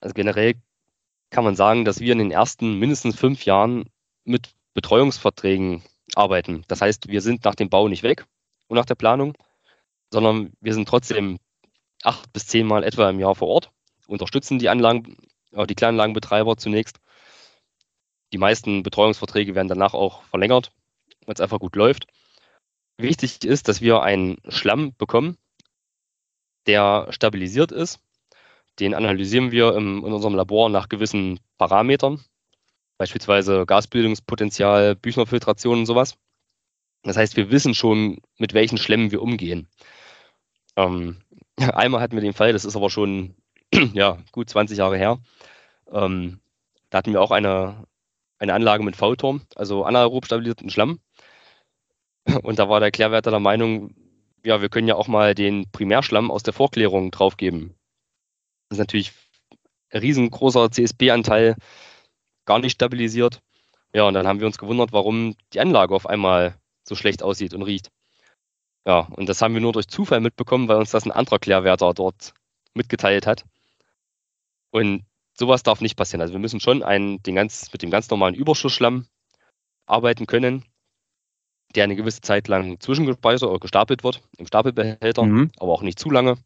[0.00, 0.54] Also generell
[1.28, 3.90] kann man sagen, dass wir in den ersten mindestens fünf Jahren
[4.24, 5.82] mit Betreuungsverträgen
[6.14, 6.64] arbeiten.
[6.68, 8.24] Das heißt, wir sind nach dem Bau nicht weg
[8.68, 9.34] und nach der Planung,
[10.10, 11.38] sondern wir sind trotzdem
[12.04, 13.70] acht bis zehnmal etwa im Jahr vor Ort,
[14.06, 15.16] unterstützen die Anlagen,
[15.52, 17.00] äh, die Kläranlagenbetreiber zunächst.
[18.32, 20.72] Die meisten Betreuungsverträge werden danach auch verlängert,
[21.26, 22.06] weil es einfach gut läuft.
[22.96, 25.36] Wichtig ist, dass wir einen Schlamm bekommen,
[26.66, 28.00] der stabilisiert ist.
[28.80, 32.24] Den analysieren wir im, in unserem Labor nach gewissen Parametern,
[32.98, 36.16] beispielsweise Gasbildungspotenzial, Büchnerfiltration und sowas.
[37.02, 39.68] Das heißt, wir wissen schon, mit welchen Schlemmen wir umgehen.
[40.76, 41.22] Ähm,
[41.58, 43.34] einmal hatten wir den Fall, das ist aber schon
[43.92, 45.18] ja, gut 20 Jahre her.
[45.90, 46.40] Ähm,
[46.90, 47.86] da hatten wir auch eine,
[48.38, 51.00] eine Anlage mit V-Turm, also anaerob stabilisierten Schlamm.
[52.42, 53.94] Und da war der Klärwärter der Meinung,
[54.44, 57.74] ja, wir können ja auch mal den Primärschlamm aus der Vorklärung draufgeben.
[58.68, 59.12] Das ist natürlich
[59.90, 61.56] ein riesengroßer CSB-Anteil,
[62.44, 63.40] gar nicht stabilisiert.
[63.94, 67.54] Ja, und dann haben wir uns gewundert, warum die Anlage auf einmal so schlecht aussieht
[67.54, 67.90] und riecht.
[68.86, 71.94] Ja, und das haben wir nur durch Zufall mitbekommen, weil uns das ein anderer Klärwärter
[71.94, 72.34] dort
[72.74, 73.44] mitgeteilt hat.
[74.70, 75.06] Und
[75.38, 76.20] sowas darf nicht passieren.
[76.20, 79.06] Also wir müssen schon einen, den ganz, mit dem ganz normalen Überschussschlamm
[79.86, 80.64] arbeiten können,
[81.74, 85.50] der eine gewisse Zeit lang zwischengespeichert oder gestapelt wird im Stapelbehälter, mhm.
[85.58, 86.36] aber auch nicht zu lange,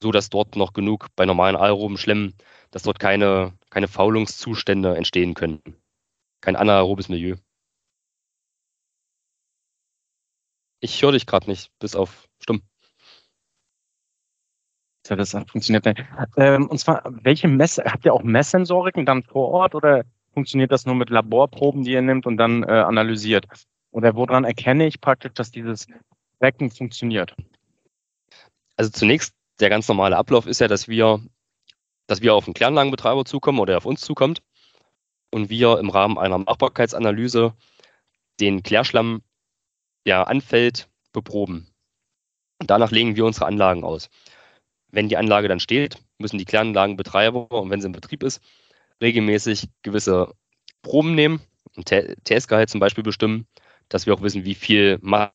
[0.00, 2.34] so dass dort noch genug bei normalen aeroben Schlemmen,
[2.70, 5.60] dass dort keine, keine Faulungszustände entstehen können.
[6.40, 7.36] Kein anaerobes Milieu.
[10.80, 12.62] Ich höre dich gerade nicht, bis auf stumm.
[15.08, 16.04] Ja, das funktioniert nicht.
[16.36, 20.84] Ähm, und zwar, welche Mess, habt ihr auch Messsensoriken dann vor Ort oder funktioniert das
[20.84, 23.46] nur mit Laborproben, die ihr nimmt und dann äh, analysiert?
[23.90, 25.86] Oder woran erkenne ich praktisch, dass dieses
[26.38, 27.34] Becken funktioniert?
[28.76, 31.20] Also zunächst, der ganz normale Ablauf ist ja, dass wir,
[32.06, 34.42] dass wir auf den Kläranlagenbetreiber zukommen oder er auf uns zukommt
[35.30, 37.54] und wir im Rahmen einer Machbarkeitsanalyse
[38.40, 39.22] den Klärschlamm,
[40.06, 41.68] der anfällt, beproben.
[42.60, 44.10] Und danach legen wir unsere Anlagen aus.
[44.90, 48.40] Wenn die Anlage dann steht, müssen die Kläranlagenbetreiber, und wenn sie in Betrieb ist,
[49.00, 50.34] regelmäßig gewisse
[50.82, 51.40] Proben nehmen,
[51.76, 53.46] ein TS-Gehalt zum Beispiel bestimmen,
[53.88, 55.32] dass wir auch wissen, wie viel Masse,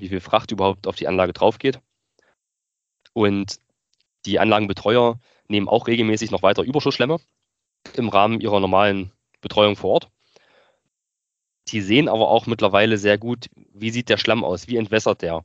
[0.00, 1.80] wie viel Fracht überhaupt auf die Anlage drauf geht.
[3.12, 3.58] Und
[4.26, 7.18] die Anlagenbetreuer nehmen auch regelmäßig noch weiter Überschussschlemme
[7.96, 10.10] im Rahmen ihrer normalen Betreuung vor Ort.
[11.68, 15.44] Die sehen aber auch mittlerweile sehr gut, wie sieht der Schlamm aus, wie entwässert der,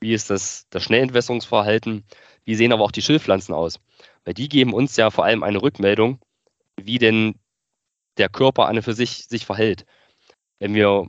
[0.00, 2.04] wie ist das, das Schnellentwässerungsverhalten,
[2.44, 3.78] wie sehen aber auch die Schilfpflanzen aus.
[4.24, 6.20] Weil die geben uns ja vor allem eine Rückmeldung,
[6.76, 7.38] wie denn
[8.16, 9.86] der Körper an und für sich sich verhält.
[10.58, 11.08] Wenn wir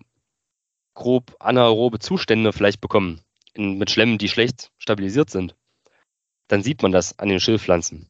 [0.93, 3.21] grob anaerobe Zustände vielleicht bekommen,
[3.53, 5.55] in, mit Schlemmen, die schlecht stabilisiert sind,
[6.47, 8.09] dann sieht man das an den Schilfpflanzen.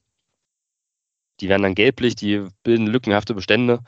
[1.40, 3.84] Die werden dann gelblich, die bilden lückenhafte Bestände.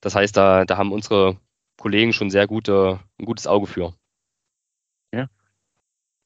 [0.00, 1.38] Das heißt, da, da haben unsere
[1.80, 3.94] Kollegen schon sehr gute, ein gutes Auge für.
[5.12, 5.28] Ja.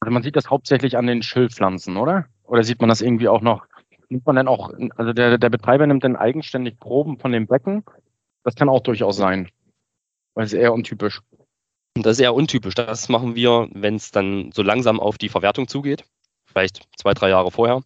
[0.00, 2.26] Also man sieht das hauptsächlich an den Schilfpflanzen, oder?
[2.42, 3.66] Oder sieht man das irgendwie auch noch?
[4.08, 7.84] Nimmt man dann auch, also der, der Betreiber nimmt dann eigenständig Proben von dem Becken?
[8.42, 9.48] Das kann auch durchaus sein.
[10.34, 11.22] Weil es eher untypisch.
[11.94, 12.74] Das ist eher untypisch.
[12.74, 16.04] Das machen wir, wenn es dann so langsam auf die Verwertung zugeht,
[16.44, 17.82] vielleicht zwei, drei Jahre vorher,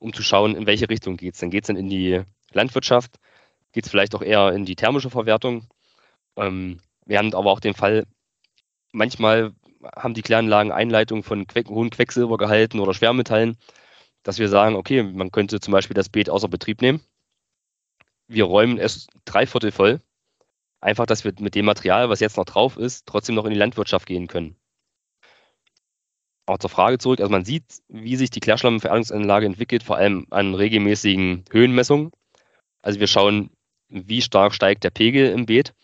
[0.00, 1.40] um zu schauen, in welche Richtung geht es.
[1.40, 3.16] Dann geht es dann in die Landwirtschaft,
[3.72, 5.68] geht es vielleicht auch eher in die thermische Verwertung.
[6.36, 8.06] Ähm, wir haben aber auch den Fall,
[8.92, 9.52] manchmal
[9.96, 13.56] haben die Kläranlagen Einleitungen von que hohen Quecksilbergehalten oder Schwermetallen,
[14.22, 17.00] dass wir sagen, okay, man könnte zum Beispiel das Beet außer Betrieb nehmen.
[18.28, 20.00] Wir räumen es dreiviertel voll
[20.80, 23.58] Einfach, dass wir mit dem Material, was jetzt noch drauf ist, trotzdem noch in die
[23.58, 24.56] Landwirtschaft gehen können.
[26.46, 30.54] Auch zur Frage zurück, also man sieht, wie sich die Klärschlammverarbeitungsanlage entwickelt, vor allem an
[30.54, 32.12] regelmäßigen Höhenmessungen.
[32.82, 33.50] Also wir schauen,
[33.88, 35.74] wie stark steigt der Pegel im Beet.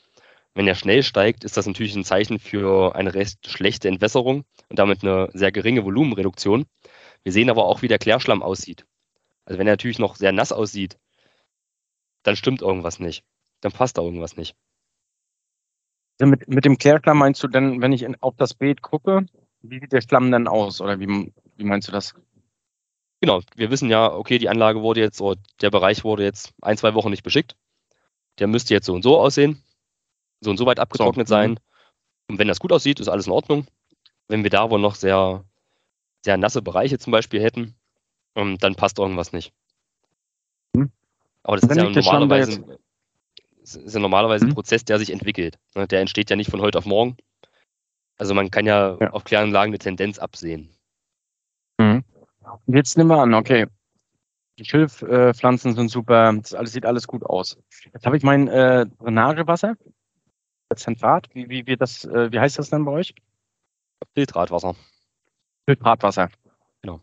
[0.56, 4.78] Wenn er schnell steigt, ist das natürlich ein Zeichen für eine recht schlechte Entwässerung und
[4.78, 6.64] damit eine sehr geringe Volumenreduktion.
[7.24, 8.86] Wir sehen aber auch, wie der Klärschlamm aussieht.
[9.44, 10.96] Also wenn er natürlich noch sehr nass aussieht,
[12.22, 13.22] dann stimmt irgendwas nicht.
[13.60, 14.56] Dann passt da irgendwas nicht.
[16.18, 19.26] Also mit, mit dem Klärschlamm meinst du denn, wenn ich in, auf das Beet gucke,
[19.60, 20.80] wie sieht der Schlamm denn aus?
[20.80, 22.14] Oder wie, wie meinst du das?
[23.20, 26.78] Genau, wir wissen ja, okay, die Anlage wurde jetzt, oder der Bereich wurde jetzt ein,
[26.78, 27.56] zwei Wochen nicht beschickt.
[28.38, 29.62] Der müsste jetzt so und so aussehen,
[30.46, 31.34] so und so weit abgetrocknet so.
[31.34, 31.50] sein.
[31.50, 31.56] Mhm.
[32.28, 33.66] Und wenn das gut aussieht, ist alles in Ordnung.
[34.28, 35.44] Wenn wir da wohl noch sehr,
[36.24, 37.74] sehr nasse Bereiche zum Beispiel hätten,
[38.34, 39.52] ähm, dann passt irgendwas nicht.
[40.74, 40.90] Mhm.
[41.42, 42.78] Aber das ist ja normalerweise
[43.62, 44.52] ist ja normalerweise mhm.
[44.52, 45.58] ein Prozess, der sich entwickelt.
[45.74, 45.86] Ne?
[45.88, 47.16] Der entsteht ja nicht von heute auf morgen.
[48.16, 49.10] Also man kann ja, ja.
[49.10, 50.70] auf Kläranlagen eine Tendenz absehen.
[51.78, 52.04] Mhm.
[52.66, 53.66] Jetzt nehmen wir an, okay,
[54.58, 57.58] die Schilfpflanzen sind super, das alles sieht alles gut aus.
[57.92, 59.76] Jetzt habe ich mein äh, Drainagewasser,
[60.74, 63.14] Zentrat, wie, wie, wie, das, äh, wie heißt das denn bei euch?
[64.14, 64.74] Filtratwasser.
[65.66, 66.28] Filtratwasser.
[66.82, 67.00] Genau.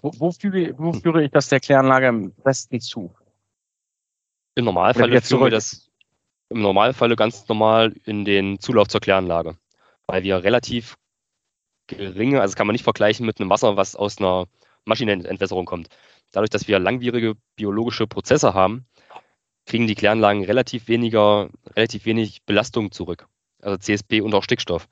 [0.00, 3.12] Wo, wo, führe, wo führe ich das der Kläranlage am besten zu?
[4.54, 5.90] Im Normalfall führen wir das
[6.50, 9.56] im Normalfall ganz normal in den Zulauf zur Kläranlage,
[10.06, 10.96] weil wir relativ
[11.86, 14.46] geringe, also das kann man nicht vergleichen mit einem Wasser, was aus einer
[14.84, 15.88] Maschinenentwässerung kommt.
[16.32, 18.86] Dadurch, dass wir langwierige biologische Prozesse haben,
[19.66, 23.26] kriegen die Kläranlagen relativ weniger, relativ wenig Belastung zurück.
[23.62, 24.88] Also CSP und auch Stickstoff.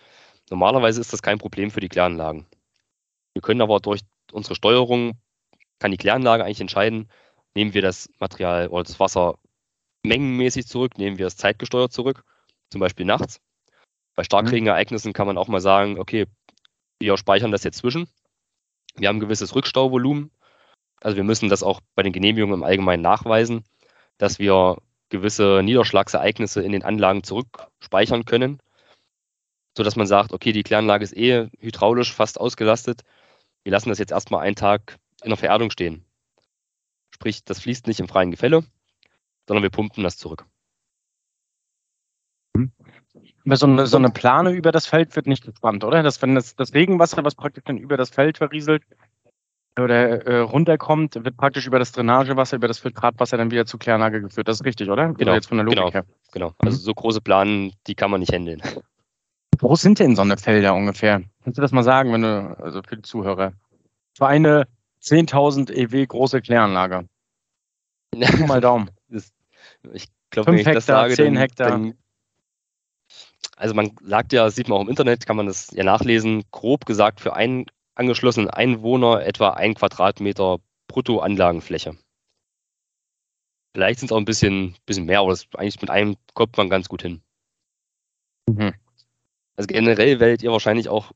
[0.50, 2.46] Normalerweise ist das kein Problem für die Kläranlagen.
[3.34, 4.00] Wir können aber durch
[4.32, 5.18] unsere Steuerung,
[5.78, 7.08] kann die Kläranlage eigentlich entscheiden,
[7.54, 9.38] nehmen wir das Material oder das Wasser
[10.04, 12.24] mengenmäßig zurück, nehmen wir es zeitgesteuert zurück,
[12.70, 13.40] zum Beispiel nachts.
[14.14, 16.26] Bei Starkregenereignissen kann man auch mal sagen, okay,
[16.98, 18.08] wir speichern das jetzt zwischen.
[18.96, 20.30] Wir haben ein gewisses Rückstauvolumen.
[21.00, 23.64] Also wir müssen das auch bei den Genehmigungen im Allgemeinen nachweisen,
[24.18, 24.78] dass wir
[25.08, 28.60] gewisse Niederschlagsereignisse in den Anlagen zurückspeichern können,
[29.76, 33.02] sodass man sagt, okay, die Kläranlage ist eh hydraulisch fast ausgelastet.
[33.62, 36.04] Wir lassen das jetzt erstmal einen Tag in der Vererdung stehen.
[37.10, 38.64] Sprich, das fließt nicht im freien Gefälle,
[39.46, 40.44] sondern wir pumpen das zurück.
[43.44, 46.02] So eine, so eine Plane über das Feld wird nicht gespannt, oder?
[46.02, 48.82] Dass wenn das, das Regenwasser, was praktisch dann über das Feld verrieselt
[49.80, 54.20] oder äh, runterkommt, wird praktisch über das Drainagewasser, über das Filtratwasser dann wieder zur Kläranlage
[54.20, 54.48] geführt.
[54.48, 55.12] Das ist richtig, oder?
[55.14, 55.34] Genau.
[55.34, 56.04] jetzt von der Logik genau, her.
[56.32, 56.54] genau.
[56.58, 58.62] Also so große Planen, die kann man nicht handeln.
[59.60, 61.22] Wo sind denn so eine Felder ungefähr?
[61.42, 63.52] Kannst du das mal sagen, wenn du, also für die Zuhörer?
[64.16, 64.68] Für eine
[65.02, 67.08] 10.000 EW große Kläranlage.
[68.46, 68.90] mal Daumen.
[69.10, 71.70] ich glaube, wenn ich Hektar, das sage, 10 dann, Hektar.
[71.70, 71.94] dann
[73.56, 76.86] also man sagt ja, sieht man auch im Internet, kann man das ja nachlesen, grob
[76.86, 77.66] gesagt für einen
[77.98, 81.96] angeschlossenen Einwohner etwa ein Quadratmeter Bruttoanlagenfläche.
[83.74, 86.70] Vielleicht sind es auch ein bisschen, bisschen mehr, aber das, eigentlich mit einem kommt man
[86.70, 87.22] ganz gut hin.
[88.48, 88.74] Mhm.
[89.56, 91.12] Also generell werdet ihr wahrscheinlich auch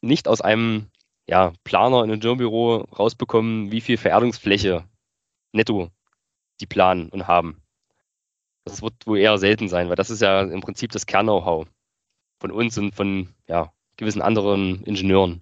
[0.00, 0.90] nicht aus einem
[1.28, 4.84] ja, Planer in einem Ingenieurμπüro rausbekommen, wie viel Vererdungsfläche
[5.52, 5.90] netto
[6.60, 7.62] die planen und haben.
[8.64, 11.66] Das wird wohl eher selten sein, weil das ist ja im Prinzip das Kern-Know-how
[12.40, 15.40] von uns und von ja, gewissen anderen Ingenieuren.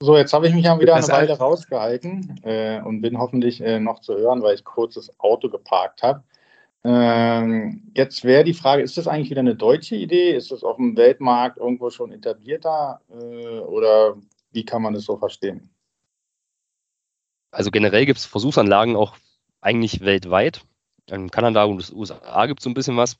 [0.00, 3.80] So, jetzt habe ich mich ja wieder eine Weile rausgehalten äh, und bin hoffentlich äh,
[3.80, 6.22] noch zu hören, weil ich kurz das Auto geparkt habe.
[6.84, 10.36] Ähm, jetzt wäre die Frage, ist das eigentlich wieder eine deutsche Idee?
[10.36, 14.16] Ist das auf dem Weltmarkt irgendwo schon etablierter äh, oder
[14.52, 15.68] wie kann man das so verstehen?
[17.50, 19.16] Also generell gibt es Versuchsanlagen auch
[19.60, 20.62] eigentlich weltweit.
[21.06, 23.16] In Kanada und den USA gibt es so ein bisschen was.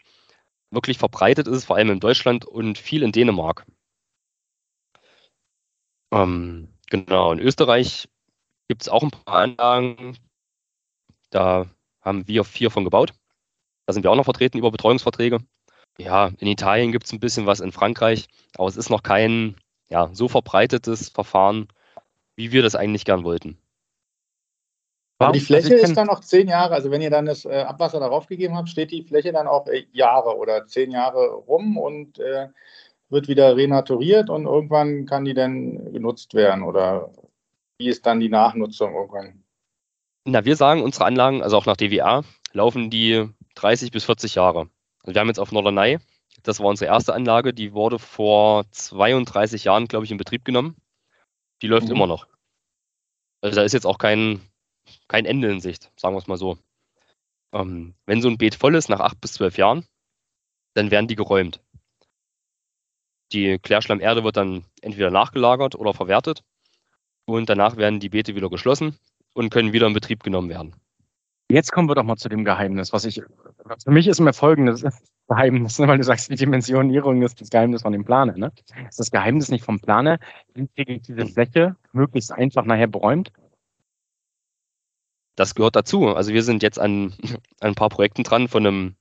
[0.71, 3.67] Wirklich verbreitet ist es vor allem in Deutschland und viel in Dänemark.
[6.13, 8.09] Ähm, genau, in Österreich
[8.69, 10.17] gibt es auch ein paar Anlagen.
[11.31, 11.67] Da
[12.01, 13.13] haben wir vier von gebaut.
[13.87, 15.39] Da sind wir auch noch vertreten über Betreuungsverträge.
[15.99, 19.57] Ja, in Italien gibt es ein bisschen was in Frankreich, aber es ist noch kein
[19.89, 21.69] ja, so verbreitetes Verfahren,
[22.37, 23.59] wie wir das eigentlich gern wollten.
[25.19, 27.45] Aber die Also Fläche ich ist dann noch zehn Jahre, also wenn ihr dann das
[27.45, 31.33] äh, Abwasser darauf gegeben habt, steht die Fläche dann auch äh, Jahre oder zehn Jahre
[31.33, 32.49] rum und äh,
[33.11, 37.13] wird wieder renaturiert und irgendwann kann die dann genutzt werden oder
[37.79, 39.45] wie ist dann die Nachnutzung irgendwann?
[40.25, 44.69] Na, wir sagen, unsere Anlagen, also auch nach DWA, laufen die 30 bis 40 Jahre.
[45.03, 45.99] Also wir haben jetzt auf Norderney,
[46.43, 50.77] das war unsere erste Anlage, die wurde vor 32 Jahren, glaube ich, in Betrieb genommen.
[51.63, 51.95] Die läuft Mhm.
[51.95, 52.27] immer noch.
[53.41, 54.41] Also da ist jetzt auch kein,
[55.09, 56.59] kein Ende in Sicht, sagen wir es mal so.
[57.55, 59.87] Ähm, wenn so ein Beet voll ist, nach acht bis zwölf Jahren,
[60.75, 61.61] dann werden die geräumt.
[63.33, 66.43] Die Klärschlammerde wird dann entweder nachgelagert oder verwertet
[67.27, 68.97] und danach werden die Beete wieder geschlossen
[69.35, 70.75] und können wieder in Betrieb genommen werden.
[71.51, 73.23] Jetzt kommen wir doch mal zu dem Geheimnis, was ich,
[73.85, 74.85] für mich ist immer folgendes
[75.29, 78.53] Geheimnis, ne, weil du sagst, die Dimensionierung ist das Geheimnis von dem Planer, ne?
[78.89, 80.19] Ist das Geheimnis nicht vom Planer,
[80.55, 83.33] wie kriege diese Fläche möglichst einfach nachher beräumt?
[85.37, 86.09] Das gehört dazu.
[86.09, 87.15] Also wir sind jetzt an,
[87.61, 88.97] an ein paar Projekten dran von einem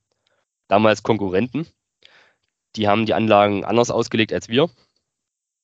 [0.68, 1.68] damals Konkurrenten.
[2.78, 4.70] Die haben die Anlagen anders ausgelegt als wir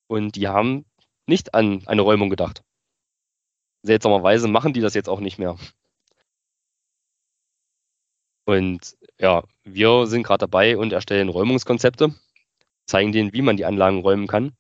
[0.08, 0.86] und die haben
[1.28, 2.64] nicht an eine Räumung gedacht.
[3.84, 5.58] Seltsamerweise machen die das jetzt auch nicht mehr.
[8.46, 12.14] Und ja, wir sind gerade dabei und erstellen Räumungskonzepte,
[12.88, 14.56] zeigen denen, wie man die Anlagen räumen kann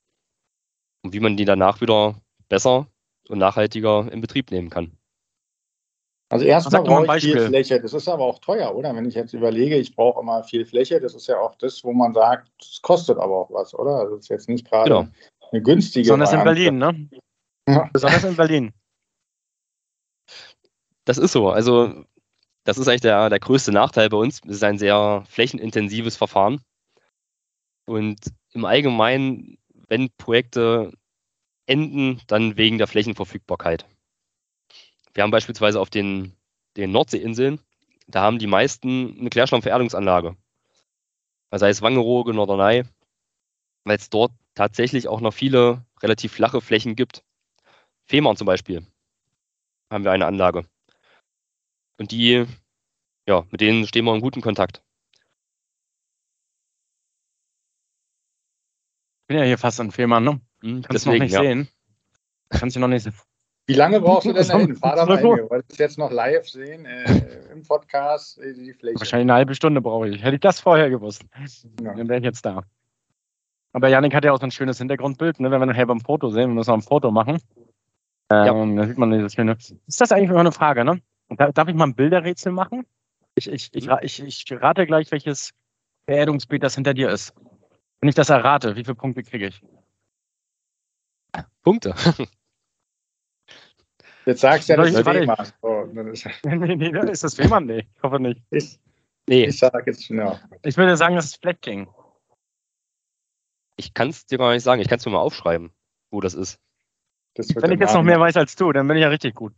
[1.01, 2.87] und wie man die danach wieder besser
[3.29, 4.97] und nachhaltiger in Betrieb nehmen kann.
[6.33, 7.47] Also erstmal brauche ich viel Beispiel.
[7.47, 7.79] Fläche.
[7.79, 8.95] Das ist aber auch teuer, oder?
[8.95, 11.93] Wenn ich jetzt überlege, ich brauche immer viel Fläche, das ist ja auch das, wo
[11.93, 13.99] man sagt, das kostet aber auch was, oder?
[13.99, 15.07] Also das ist jetzt nicht gerade Genau.
[15.51, 16.87] eine günstige Besonders in Variante.
[16.87, 17.09] Berlin,
[17.69, 17.73] ne?
[17.75, 17.89] Ja.
[17.93, 18.73] Besonders in Berlin.
[21.05, 21.49] Das ist so.
[21.49, 22.03] Also,
[22.63, 24.41] das ist eigentlich der, der größte Nachteil bei uns.
[24.45, 26.63] Es ist ein sehr flächenintensives Verfahren.
[27.85, 28.17] Und
[28.53, 30.93] im Allgemeinen, wenn Projekte
[31.67, 33.85] enden dann wegen der Flächenverfügbarkeit.
[35.13, 36.35] Wir haben beispielsweise auf den,
[36.75, 37.59] den Nordseeinseln,
[38.07, 40.35] da haben die meisten eine Klärschlammveerdungsanlage.
[41.51, 42.83] Sei es Wangerooge, Norderney,
[43.83, 47.23] weil es dort tatsächlich auch noch viele relativ flache Flächen gibt.
[48.05, 48.85] Fehmarn zum Beispiel
[49.91, 50.65] haben wir eine Anlage.
[51.99, 52.45] Und die,
[53.27, 54.83] ja, mit denen stehen wir in guten Kontakt.
[59.21, 60.41] Ich bin ja hier fast in Fehmarn, ne?
[60.61, 61.41] Hm, Kannst du noch nicht ja.
[61.41, 61.69] sehen.
[62.49, 63.13] Kannst du noch nicht sehen.
[63.65, 64.75] Wie lange brauchst du denn So- dahin?
[64.75, 65.25] Fahr da mal hin.
[65.37, 68.99] Wir wollen es jetzt noch live sehen äh, im Podcast, äh, die Fläche.
[68.99, 70.21] Wahrscheinlich eine halbe Stunde brauche ich.
[70.23, 71.23] Hätte ich das vorher gewusst,
[71.81, 71.93] Ja.
[71.93, 72.63] dann wäre ich jetzt da.
[73.71, 75.49] Aber Janik hat ja auch so ein schönes Hintergrundbild, ne?
[75.49, 77.39] wenn wir nachher beim Foto sehen, wir müssen noch ein Foto machen.
[78.29, 79.53] Ähm, Da sieht man dieses schöne.
[79.87, 81.01] Ist das eigentlich immer eine Frage, ne?
[81.29, 82.85] Darf ich mal ein Bilderrätsel machen?
[83.35, 85.51] Ich, ich, ich, ich, ich rate gleich, welches
[86.05, 87.33] Beerdungsbild das hinter dir ist.
[87.99, 89.61] Wenn ich das errate, wie viele Punkte kriege ich?
[91.63, 91.95] Punkte.
[94.25, 95.37] Jetzt sagst du ja, das Thema.
[95.61, 97.65] Dann ist, nee, nee, nee, ist das Fehmarn?
[97.65, 98.41] Nee, ich hoffe nicht.
[98.51, 98.79] ich,
[99.27, 100.39] Nee, ich sag jetzt ja.
[100.63, 101.87] Ich würde sagen, das ist Flat King.
[103.77, 104.81] ich kann es dir gar nicht sagen.
[104.81, 105.71] Ich kann es mir mal aufschreiben,
[106.11, 106.59] wo das ist.
[107.35, 109.53] Das Wenn ich jetzt noch mehr weiß als du, dann bin ich ja richtig gut.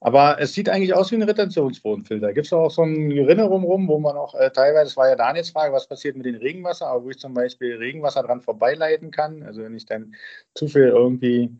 [0.00, 2.32] Aber es sieht eigentlich aus wie ein Retentionsbodenfilter.
[2.32, 5.16] Gibt es auch so ein Gerinne rumrum, wo man auch äh, teilweise, das war ja
[5.16, 9.10] Daniels Frage, was passiert mit dem Regenwasser, aber wo ich zum Beispiel Regenwasser dran vorbeileiten
[9.10, 9.42] kann.
[9.42, 10.14] Also wenn ich dann
[10.54, 11.50] zu viel irgendwie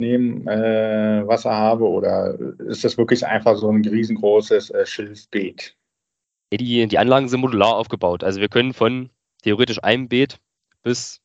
[0.00, 5.76] neben äh, Wasser habe oder ist das wirklich einfach so ein riesengroßes äh, Schilfbeet?
[6.52, 8.24] Die, die Anlagen sind modular aufgebaut.
[8.24, 9.10] Also wir können von
[9.42, 10.38] theoretisch einem Beet
[10.82, 11.20] bis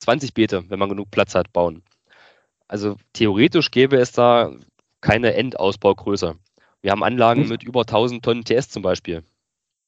[0.00, 1.82] 20 Beete, wenn man genug Platz hat, bauen.
[2.68, 4.52] Also theoretisch gäbe es da
[5.00, 6.36] keine Endausbaugröße.
[6.80, 7.48] Wir haben Anlagen Hm.
[7.50, 9.22] mit über 1000 Tonnen TS zum Beispiel.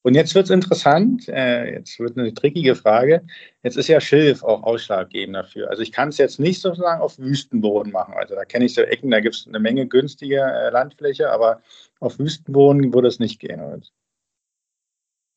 [0.07, 3.27] Und jetzt wird es interessant, äh, jetzt wird eine trickige Frage.
[3.62, 5.71] Jetzt ist ja Schilf auch ausschlaggebend dafür.
[5.71, 8.12] Also ich kann es jetzt nicht sozusagen auf Wüstenboden machen.
[8.12, 11.62] Also da kenne ich so Ecken, da gibt es eine Menge günstige äh, Landfläche, aber
[12.01, 13.62] auf Wüstenboden würde es nicht gehen.
[13.62, 13.95] Und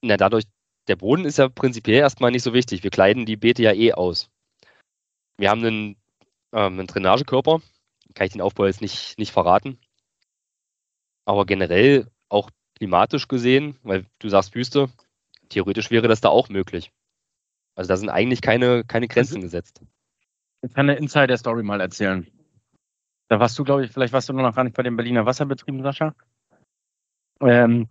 [0.02, 0.44] Na, dadurch,
[0.90, 2.84] der Boden ist ja prinzipiell erstmal nicht so wichtig.
[2.84, 4.30] Wir kleiden die Beete ja eh aus.
[5.38, 5.96] Wir haben einen,
[6.52, 7.62] ähm, einen Drainagekörper.
[8.16, 9.80] Kann ich den Aufbau jetzt nicht, nicht verraten.
[11.24, 14.90] Aber generell auch klimatisch gesehen, weil du sagst Wüste,
[15.50, 16.92] theoretisch wäre das da auch möglich.
[17.76, 19.82] Also da sind eigentlich keine, keine Grenzen gesetzt.
[20.62, 22.28] Ich kann eine Insider-Story mal erzählen.
[23.28, 25.84] Da warst du, glaube ich, vielleicht warst du noch gar nicht bei den Berliner Wasserbetrieben,
[25.84, 26.16] Sascha.
[27.42, 27.88] Ähm,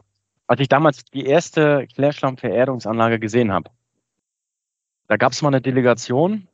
[0.46, 3.70] als ich damals die erste Klärschlammvererdungsanlage gesehen habe,
[5.08, 6.48] da gab es mal eine Delegation.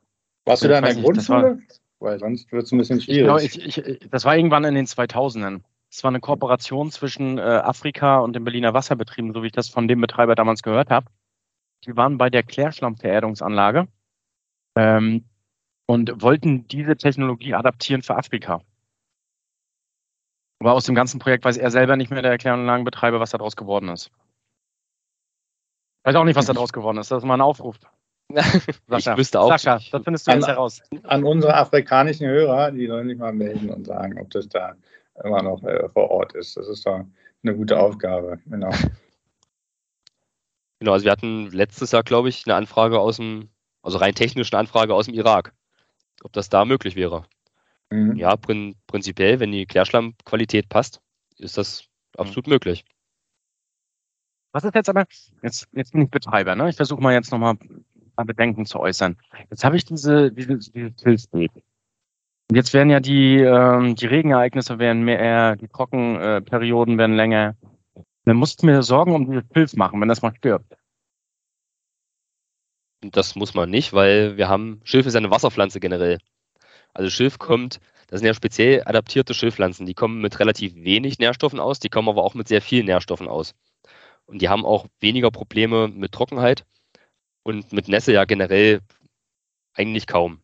[0.45, 1.59] warst du da in Ich der Grundschule?
[1.99, 3.77] Weil sonst wird es ein bisschen Ich glaube, schwierig.
[3.77, 5.61] ich, ich, das war irgendwann in den 2000ern.
[5.93, 9.69] Es war eine Kooperation zwischen äh, Afrika und den Berliner Wasserbetrieben, so wie ich das
[9.69, 11.05] von dem Betreiber damals gehört habe.
[11.85, 13.87] Die waren bei der Klärschlammvererdungsanlage
[14.75, 15.25] ähm,
[15.85, 18.61] und wollten diese Technologie adaptieren für Afrika.
[20.59, 23.89] Aber aus dem ganzen Projekt weiß er selber nicht mehr, der Kläranlagenbetreiber, was daraus geworden
[23.89, 24.09] ist.
[26.05, 27.11] Weiß auch nicht, was daraus geworden ist.
[27.11, 27.77] Das ist mal ein Aufruf.
[28.29, 30.81] ich wüsste auch Sascha, das findest du jetzt heraus.
[31.03, 34.75] An unsere afrikanischen Hörer, die sollen sich mal melden und sagen, ob das da
[35.23, 36.57] immer noch äh, vor Ort ist.
[36.57, 37.05] Das ist doch
[37.43, 38.39] eine gute Aufgabe.
[38.45, 38.71] Genau.
[40.79, 43.49] Genau, also wir hatten letztes Jahr, glaube ich, eine Anfrage aus dem,
[43.81, 45.53] also rein technisch eine Anfrage aus dem Irak,
[46.23, 47.25] ob das da möglich wäre.
[47.89, 48.15] Mhm.
[48.17, 51.01] Ja, prin prinzipiell, wenn die Klärschlammqualität passt,
[51.37, 51.85] ist das
[52.17, 52.83] absolut möglich.
[54.51, 55.05] Was ist jetzt aber,
[55.41, 56.69] jetzt, jetzt bin ich Betreiber, ne?
[56.69, 57.55] Ich versuche mal jetzt nochmal
[58.15, 59.17] mal Bedenken zu äußern.
[59.49, 61.51] Jetzt habe ich diese, diese, dieses Hilfsbild.
[62.49, 67.55] Und jetzt werden ja die, ähm, die Regenereignisse werden mehr, die Trockenperioden werden länger.
[68.25, 70.77] Dann mussten wir Sorgen um dieses Pilz machen, wenn das mal stirbt.
[73.01, 76.19] Das muss man nicht, weil wir haben, Schilf ist eine Wasserpflanze generell.
[76.93, 81.59] Also Schilf kommt, das sind ja speziell adaptierte Schilfpflanzen, die kommen mit relativ wenig Nährstoffen
[81.59, 83.55] aus, die kommen aber auch mit sehr vielen Nährstoffen aus.
[84.25, 86.65] Und die haben auch weniger Probleme mit Trockenheit
[87.43, 88.81] und mit Nässe ja generell
[89.73, 90.42] eigentlich kaum.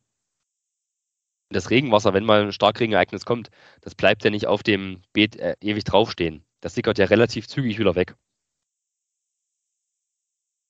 [1.52, 3.50] Das Regenwasser, wenn mal ein Starkregenereignis kommt,
[3.82, 6.46] das bleibt ja nicht auf dem Beet äh, ewig draufstehen.
[6.62, 8.16] Das sickert ja relativ zügig wieder weg.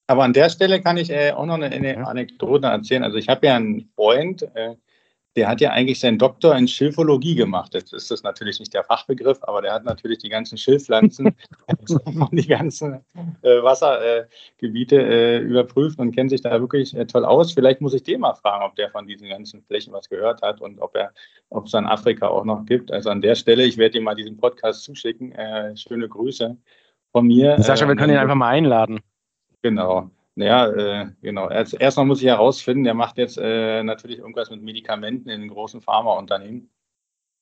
[0.08, 2.08] Aber an der Stelle kann ich äh, auch noch eine, eine.
[2.08, 3.03] Anekdote erzählen.
[3.03, 4.76] Also ich habe ja einen Freund, äh,
[5.36, 7.73] der hat ja eigentlich seinen Doktor in Schilfologie gemacht.
[7.73, 11.36] Jetzt ist das natürlich nicht der Fachbegriff, aber der hat natürlich die ganzen Schilfpflanzen
[11.67, 13.05] und die ganzen
[13.41, 17.53] äh, Wassergebiete äh, überprüft und kennt sich da wirklich äh, toll aus.
[17.53, 20.61] Vielleicht muss ich den mal fragen, ob der von diesen ganzen Flächen was gehört hat
[20.61, 21.13] und ob er,
[21.49, 22.91] ob es in Afrika auch noch gibt.
[22.91, 25.32] Also an der Stelle, ich werde ihm mal diesen Podcast zuschicken.
[25.34, 26.57] Äh, schöne Grüße
[27.11, 27.61] von mir.
[27.61, 28.99] Sascha, wir können ihn einfach mal einladen.
[29.61, 30.09] Genau.
[30.40, 31.50] Ja, äh, genau.
[31.50, 35.50] Erst, erstmal muss ich herausfinden, der macht jetzt äh, natürlich irgendwas mit Medikamenten in den
[35.50, 36.70] großen Pharmaunternehmen.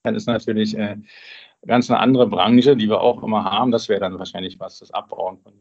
[0.04, 0.98] Das ist natürlich äh,
[1.66, 3.72] ganz eine andere Branche, die wir auch immer haben.
[3.72, 5.54] Das wäre dann wahrscheinlich was, das Abbauen von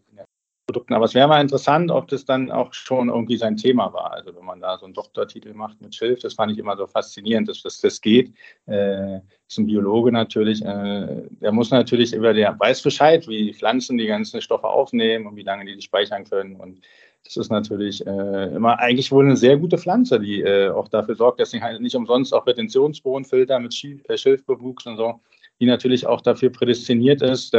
[0.67, 0.95] Produkten.
[0.95, 4.13] Aber es wäre mal interessant, ob das dann auch schon irgendwie sein Thema war.
[4.13, 6.89] Also wenn man da so einen Doktortitel macht mit Schilf, das fand ich immer so
[6.89, 8.33] faszinierend, dass, dass das geht.
[8.67, 10.65] Äh, ist Biologe natürlich.
[10.65, 15.37] Äh, der muss natürlich über der weiß Bescheid, wie Pflanzen die ganzen Stoffe aufnehmen und
[15.37, 16.57] wie lange die die speichern können.
[16.57, 16.81] Und
[17.27, 21.17] das ist natürlich äh, immer eigentlich wohl eine sehr gute Pflanze, die äh, auch dafür
[21.17, 23.75] sorgt, dass sie halt nicht umsonst auch Retentionsbodenfilter mit
[24.09, 25.21] äh, Schilfbewuchs und so,
[25.61, 27.55] die natürlich auch dafür prädestiniert ist,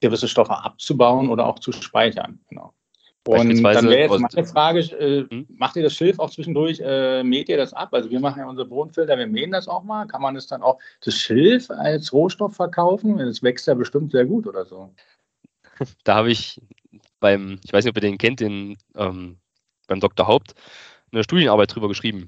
[0.00, 2.38] gewisse Stoffe abzubauen oder auch zu speichern.
[2.48, 2.74] Genau.
[3.26, 5.46] Und dann wäre jetzt meine Frage, äh, hm?
[5.56, 7.88] macht ihr das Schilf auch zwischendurch, äh, mäht ihr das ab?
[7.92, 10.06] Also wir machen ja unsere Bodenfilter, wir mähen das auch mal.
[10.06, 13.16] Kann man das dann auch, das Schilf als Rohstoff verkaufen?
[13.16, 14.90] Das wächst ja bestimmt sehr gut oder so.
[16.04, 16.60] Da habe ich
[17.24, 19.38] beim, ich weiß nicht, ob ihr den kennt, den ähm,
[19.86, 20.26] beim Dr.
[20.26, 20.54] Haupt,
[21.10, 22.26] eine Studienarbeit drüber geschrieben.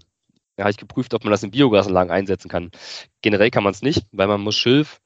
[0.56, 2.70] Da habe ich geprüft, ob man das in Biogasanlagen einsetzen kann.
[3.20, 5.00] Generell kann man es nicht, weil man muss Schilf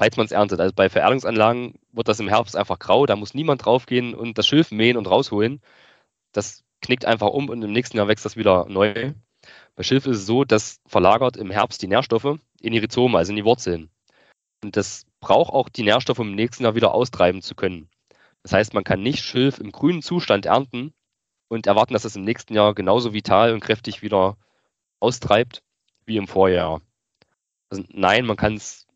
[0.00, 0.60] falls man es erntet.
[0.60, 4.46] Also bei Vererdungsanlagen wird das im Herbst einfach grau, da muss niemand draufgehen und das
[4.46, 5.60] Schilf mähen und rausholen.
[6.32, 9.12] Das knickt einfach um und im nächsten Jahr wächst das wieder neu.
[9.76, 13.32] Bei Schilf ist es so, das verlagert im Herbst die Nährstoffe in die Rhizome, also
[13.32, 13.90] in die Wurzeln.
[14.64, 17.90] Und das braucht auch die Nährstoffe, um im nächsten Jahr wieder austreiben zu können.
[18.42, 20.94] Das heißt, man kann nicht Schilf im grünen Zustand ernten
[21.48, 24.36] und erwarten, dass es im nächsten Jahr genauso vital und kräftig wieder
[25.00, 25.62] austreibt
[26.06, 26.80] wie im Vorjahr.
[27.70, 28.86] Also nein, man kann es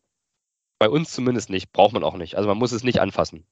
[0.79, 1.71] bei uns zumindest nicht.
[1.71, 2.35] Braucht man auch nicht.
[2.35, 3.45] Also man muss es nicht anfassen.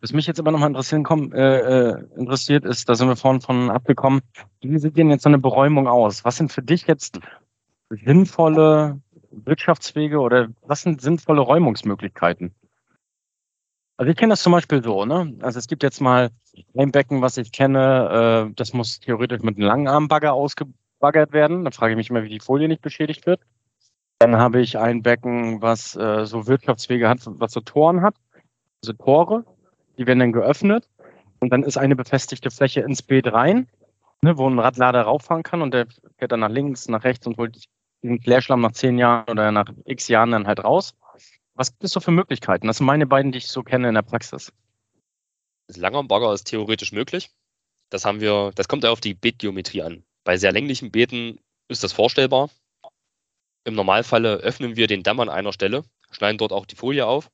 [0.00, 3.40] Was mich jetzt aber nochmal interessieren kommt, äh, äh, interessiert ist, da sind wir vorhin
[3.40, 4.20] von abgekommen,
[4.60, 6.24] wie sieht denn jetzt so eine Beräumung aus?
[6.24, 7.18] Was sind für dich jetzt
[7.88, 9.00] sinnvolle
[9.44, 12.54] Wirtschaftswege oder was sind sinnvolle Räumungsmöglichkeiten?
[13.98, 15.34] Also ich kenne das zum Beispiel so, ne?
[15.40, 16.30] Also es gibt jetzt mal
[16.76, 20.66] ein Becken, was ich kenne, äh, das muss theoretisch mit einem Langarmbagger ausge
[20.98, 21.64] gebaggert werden.
[21.64, 23.40] Da frage ich mich immer, wie die Folie nicht beschädigt wird.
[24.18, 28.16] Dann habe ich ein Becken, was äh, so Wirtschaftswege hat, was so Toren hat,
[28.82, 29.44] also Tore,
[29.98, 30.88] die werden dann geöffnet
[31.40, 33.68] und dann ist eine befestigte Fläche ins Beet rein,
[34.22, 37.36] ne, wo ein Radlader rauffahren kann und der fährt dann nach links, nach rechts und
[37.36, 37.62] holt
[38.02, 40.94] diesen Klärschlamm nach zehn Jahren oder nach x Jahren dann halt raus.
[41.54, 42.66] Was gibt es so für Möglichkeiten?
[42.66, 44.52] Das sind meine beiden, die ich so kenne in der Praxis.
[45.68, 47.30] Das Langarmbagger ist theoretisch möglich.
[47.90, 50.04] Das haben wir, das kommt ja auf die Beetgeometrie an.
[50.24, 52.50] Bei sehr länglichen Beeten ist das vorstellbar.
[53.64, 57.30] Im Normalfall öffnen wir den Damm an einer Stelle, schneiden dort auch die Folie auf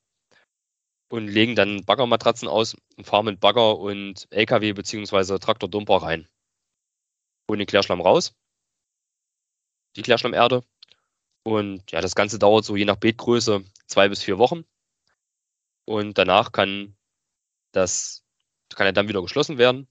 [1.10, 5.38] und legen dann Baggermatratzen aus und fahren mit Bagger und LKW bzw.
[5.38, 6.26] Traktordumper rein.
[7.50, 8.34] Den Klärschlamm raus,
[9.96, 10.64] die Klärschlammerde.
[11.44, 14.64] Und ja, das Ganze dauert so je nach Beetgröße zwei bis vier Wochen.
[15.84, 16.96] Und danach kann
[17.72, 18.22] das
[18.74, 19.88] kann er dann wieder geschlossen werden.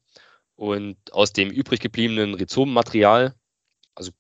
[0.56, 3.36] Und aus dem übrig gebliebenen Rhizomenmaterial,
[3.96, 4.12] also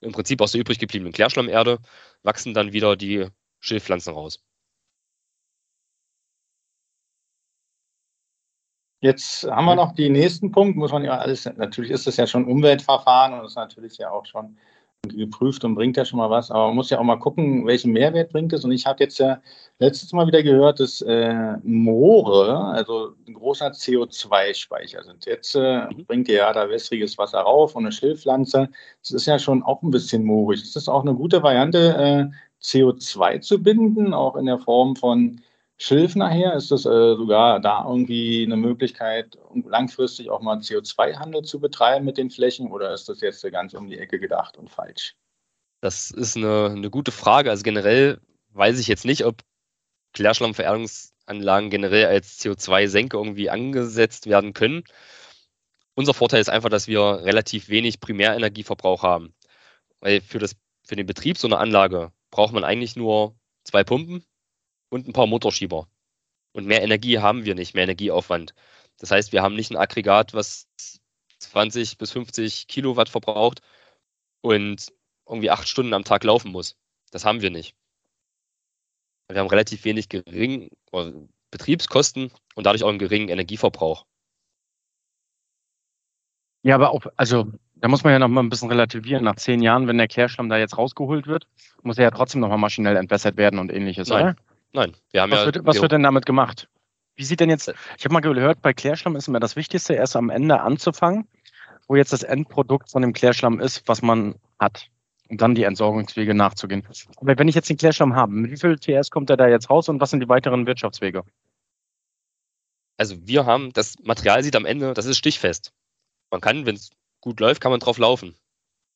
[0.00, 1.78] im Prinzip aus der übrig gebliebenen Klärschlammerde,
[2.22, 3.28] wachsen dann wieder die
[3.60, 4.40] Schilfpflanzen raus.
[9.00, 12.26] Jetzt haben wir noch den nächsten Punkt, muss man ja alles, natürlich ist das ja
[12.26, 14.58] schon Umweltverfahren und ist natürlich ja auch schon
[15.08, 16.50] geprüft und bringt ja schon mal was.
[16.50, 18.64] Aber man muss ja auch mal gucken, welchen Mehrwert bringt es.
[18.64, 19.40] Und ich habe jetzt ja
[19.78, 25.26] letztes Mal wieder gehört, dass äh, Moore, also ein großer CO2-Speicher sind.
[25.26, 26.04] Jetzt äh, mhm.
[26.06, 28.68] bringt ihr ja da wässriges Wasser rauf und eine Schilfpflanze.
[29.02, 30.62] Das ist ja schon auch ein bisschen moorig.
[30.62, 35.40] Ist das auch eine gute Variante, äh, CO2 zu binden, auch in der Form von
[35.76, 36.54] Schilf nachher?
[36.54, 42.16] Ist das äh, sogar da irgendwie eine Möglichkeit, langfristig auch mal CO2-Handel zu betreiben mit
[42.16, 45.16] den Flächen oder ist das jetzt ganz um die Ecke gedacht und falsch?
[45.80, 47.50] Das ist eine, eine gute Frage.
[47.50, 48.20] Also generell
[48.52, 49.42] weiß ich jetzt nicht, ob
[50.12, 54.84] Klärschlammvererbungsanlagen generell als CO2-Senke irgendwie angesetzt werden können.
[55.94, 59.34] Unser Vorteil ist einfach, dass wir relativ wenig Primärenergieverbrauch haben.
[60.00, 64.24] Weil für, das, für den Betrieb so einer Anlage braucht man eigentlich nur zwei Pumpen
[64.88, 65.88] und ein paar Motorschieber.
[66.52, 68.54] Und mehr Energie haben wir nicht, mehr Energieaufwand.
[68.98, 70.68] Das heißt, wir haben nicht ein Aggregat, was
[71.38, 73.60] 20 bis 50 Kilowatt verbraucht
[74.40, 74.86] und
[75.26, 76.76] irgendwie acht Stunden am Tag laufen muss.
[77.10, 77.74] Das haben wir nicht.
[79.28, 80.70] Wir haben relativ wenig gering
[81.50, 84.04] Betriebskosten und dadurch auch einen geringen Energieverbrauch.
[86.62, 89.24] Ja, aber auch, also da muss man ja noch mal ein bisschen relativieren.
[89.24, 91.46] Nach zehn Jahren, wenn der Klärschlamm da jetzt rausgeholt wird,
[91.82, 94.22] muss er ja trotzdem noch mal maschinell entwässert werden und ähnliches, Nein.
[94.22, 94.36] oder?
[94.74, 95.46] Nein, wir haben was ja.
[95.46, 96.68] Wird, was wird denn damit gemacht?
[97.14, 100.16] Wie sieht denn jetzt, ich habe mal gehört, bei Klärschlamm ist immer das Wichtigste, erst
[100.16, 101.28] am Ende anzufangen,
[101.86, 104.88] wo jetzt das Endprodukt von dem Klärschlamm ist, was man hat.
[105.28, 106.86] Und dann die Entsorgungswege nachzugehen.
[107.16, 109.70] Aber wenn ich jetzt den Klärschlamm habe, mit wie viel TS kommt er da jetzt
[109.70, 111.22] raus und was sind die weiteren Wirtschaftswege?
[112.96, 115.72] Also wir haben, das Material sieht am Ende, das ist stichfest.
[116.30, 118.34] Man kann, wenn es gut läuft, kann man drauf laufen.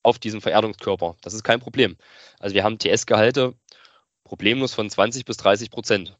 [0.02, 1.16] Auf diesem Vererdungskörper.
[1.22, 1.96] Das ist kein Problem.
[2.40, 3.54] Also wir haben TS-Gehalte
[4.28, 6.16] problemlos von 20 bis 30 Prozent.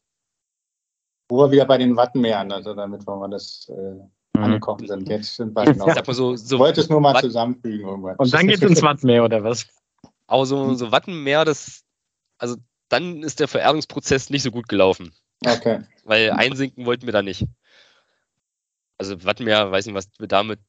[1.28, 4.44] Wo wir wieder bei den Wattenmeeren, also damit wir mal das äh, mhm.
[4.44, 5.08] angekommen sind.
[5.08, 5.86] Jetzt sind wir genau.
[5.86, 7.86] Sag mal so, so ich wollte es nur mal Watt zusammenfügen.
[7.86, 8.16] Irgendwann.
[8.16, 9.66] Und dann geht es ins Wattenmeer, oder was?
[10.26, 11.84] Aber so, so Wattenmeer, das,
[12.38, 12.56] also
[12.88, 15.12] dann ist der Vererdungsprozess nicht so gut gelaufen.
[15.44, 15.82] Okay.
[16.04, 17.46] Weil einsinken wollten wir da nicht.
[18.96, 20.60] Also Wattenmeer, weiß nicht, was wir damit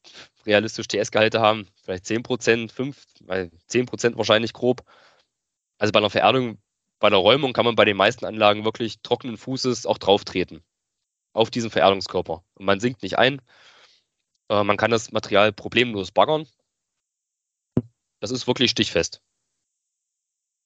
[0.46, 1.66] realistisch TS-Gehalte haben.
[1.82, 3.02] Vielleicht 10 Prozent, 5,
[3.66, 4.82] 10 Prozent wahrscheinlich grob.
[5.78, 6.58] Also bei einer Vererdung
[7.00, 10.62] bei der Räumung kann man bei den meisten Anlagen wirklich trockenen Fußes auch drauf treten.
[11.32, 12.44] Auf diesen Vererdungskörper.
[12.54, 13.40] Und man sinkt nicht ein.
[14.48, 16.46] Äh, man kann das Material problemlos baggern.
[18.20, 19.22] Das ist wirklich stichfest.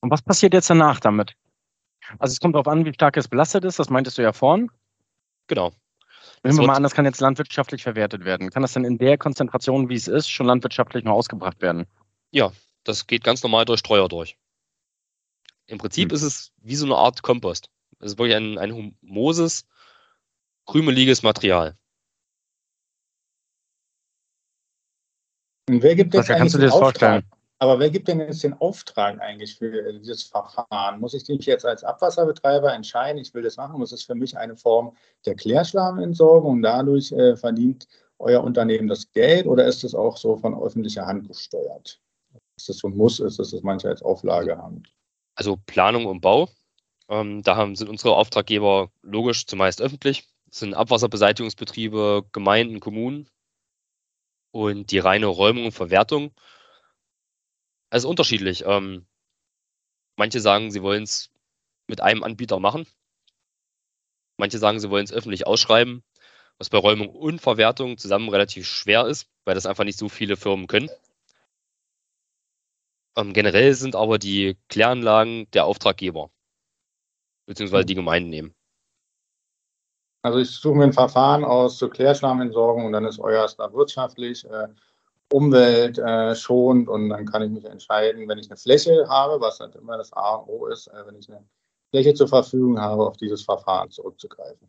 [0.00, 1.36] Und was passiert jetzt danach damit?
[2.18, 4.70] Also es kommt darauf an, wie stark es belastet ist, das meintest du ja vorhin.
[5.46, 5.72] Genau.
[6.42, 8.50] Nehmen wir mal an, das kann jetzt landwirtschaftlich verwertet werden.
[8.50, 11.86] Kann das dann in der Konzentration, wie es ist, schon landwirtschaftlich noch ausgebracht werden?
[12.32, 14.36] Ja, das geht ganz normal durch Streuer durch.
[15.66, 16.16] Im Prinzip hm.
[16.16, 17.70] ist es wie so eine Art Kompost.
[18.00, 19.66] Es ist wirklich ein, ein humoses,
[20.66, 21.76] krümeliges Material.
[25.68, 27.24] Und wer gibt jetzt Was, kannst du dir das vorstellen?
[27.58, 31.00] Aber wer gibt denn jetzt den Auftrag eigentlich für dieses Verfahren?
[31.00, 33.80] Muss ich mich jetzt als Abwasserbetreiber entscheiden, ich will das machen?
[33.80, 34.94] Das ist für mich eine Form
[35.24, 37.86] der Klärschlamentsorgung und dadurch äh, verdient
[38.18, 42.00] euer Unternehmen das Geld oder ist es auch so von öffentlicher Hand gesteuert?
[42.56, 44.82] Ist das so ein Muss ist, dass das manche als Auflage haben?
[45.34, 46.48] Also Planung und Bau.
[47.08, 50.28] Ähm, da haben, sind unsere Auftraggeber logisch zumeist öffentlich.
[50.46, 53.28] Das sind Abwasserbeseitigungsbetriebe, Gemeinden, Kommunen.
[54.52, 56.32] Und die reine Räumung und Verwertung.
[57.90, 58.64] Also unterschiedlich.
[58.66, 59.06] Ähm,
[60.16, 61.30] manche sagen, sie wollen es
[61.86, 62.86] mit einem Anbieter machen.
[64.36, 66.02] Manche sagen, sie wollen es öffentlich ausschreiben,
[66.58, 70.36] was bei Räumung und Verwertung zusammen relativ schwer ist, weil das einfach nicht so viele
[70.36, 70.90] Firmen können.
[73.16, 76.30] Ähm, generell sind aber die Kläranlagen der Auftraggeber,
[77.46, 77.86] beziehungsweise hm.
[77.86, 78.54] die Gemeinden nehmen.
[80.22, 84.44] Also ich suche mir ein Verfahren aus zur Klärschlamentsorgung und dann ist euer da wirtschaftlich,
[84.46, 84.68] äh,
[85.30, 89.74] umweltschonend äh, und dann kann ich mich entscheiden, wenn ich eine Fläche habe, was halt
[89.74, 91.44] immer das A und O ist, äh, wenn ich eine
[91.90, 94.68] Fläche zur Verfügung habe, auf dieses Verfahren zurückzugreifen.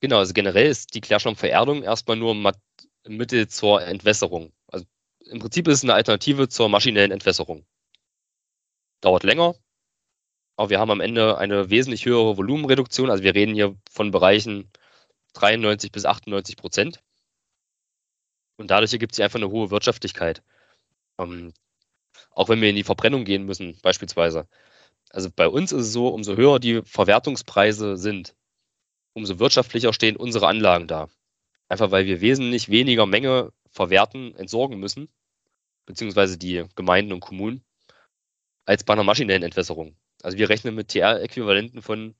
[0.00, 2.52] Genau, also generell ist die Klärschlammvererdung erstmal nur ein
[3.06, 4.52] Mittel zur Entwässerung.
[5.26, 7.64] Im Prinzip ist es eine Alternative zur maschinellen Entwässerung.
[9.00, 9.54] Dauert länger,
[10.56, 13.10] aber wir haben am Ende eine wesentlich höhere Volumenreduktion.
[13.10, 14.70] Also wir reden hier von Bereichen
[15.34, 17.02] 93 bis 98 Prozent.
[18.56, 20.42] Und dadurch ergibt sich einfach eine hohe Wirtschaftlichkeit.
[21.18, 21.52] Ähm,
[22.30, 24.46] auch wenn wir in die Verbrennung gehen müssen, beispielsweise.
[25.10, 28.34] Also bei uns ist es so, umso höher die Verwertungspreise sind,
[29.12, 31.08] umso wirtschaftlicher stehen unsere Anlagen da.
[31.68, 35.08] Einfach weil wir wesentlich weniger Menge verwerten, entsorgen müssen,
[35.84, 37.62] beziehungsweise die Gemeinden und Kommunen,
[38.64, 39.96] als bei einer maschinellen Entwässerung.
[40.22, 42.14] Also wir rechnen mit TR-Äquivalenten von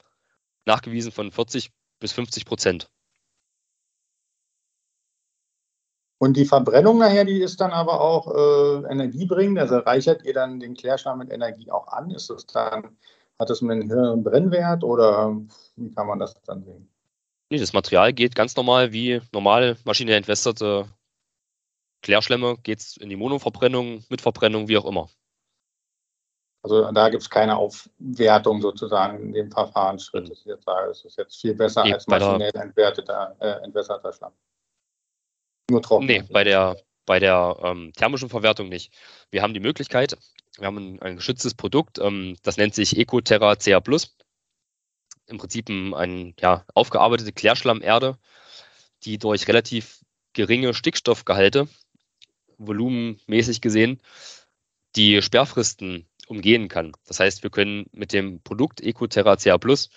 [0.66, 2.90] nachgewiesen von 40 bis 50 Prozent.
[6.18, 9.58] Und die Verbrennung nachher, die ist dann aber auch äh, energiebringend.
[9.58, 12.10] Also reichert ihr dann den Klärschlamm mit Energie auch an?
[12.10, 12.96] Ist es dann,
[13.38, 15.36] hat es einen höheren Brennwert oder
[15.76, 16.88] wie kann man das dann sehen?
[17.50, 20.86] Nee, das Material geht ganz normal wie normal maschinell entwässerte
[22.04, 25.08] Klärschlämme, geht es in die Monoverbrennung, mit Verbrennung, wie auch immer.
[26.62, 30.30] Also da gibt es keine Aufwertung sozusagen in dem Verfahrensschritt.
[30.30, 34.32] Ich sage, es ist jetzt viel besser nee, als maschinell entwerteter, äh, entwässerter Schlamm.
[35.70, 36.06] Nur trocken.
[36.06, 38.94] Nee, bei der, bei der ähm, thermischen Verwertung nicht.
[39.30, 40.16] Wir haben die Möglichkeit,
[40.56, 44.16] wir haben ein, ein geschütztes Produkt, ähm, das nennt sich Ecoterra CA Plus.
[45.26, 48.18] Im Prinzip ein, ein ja, aufgearbeitete Klärschlammerde,
[49.04, 50.00] die durch relativ
[50.32, 51.68] geringe Stickstoffgehalte,
[52.66, 54.00] volumenmäßig gesehen,
[54.96, 56.92] die Sperrfristen umgehen kann.
[57.06, 59.90] Das heißt, wir können mit dem Produkt Ecoterra CA Plus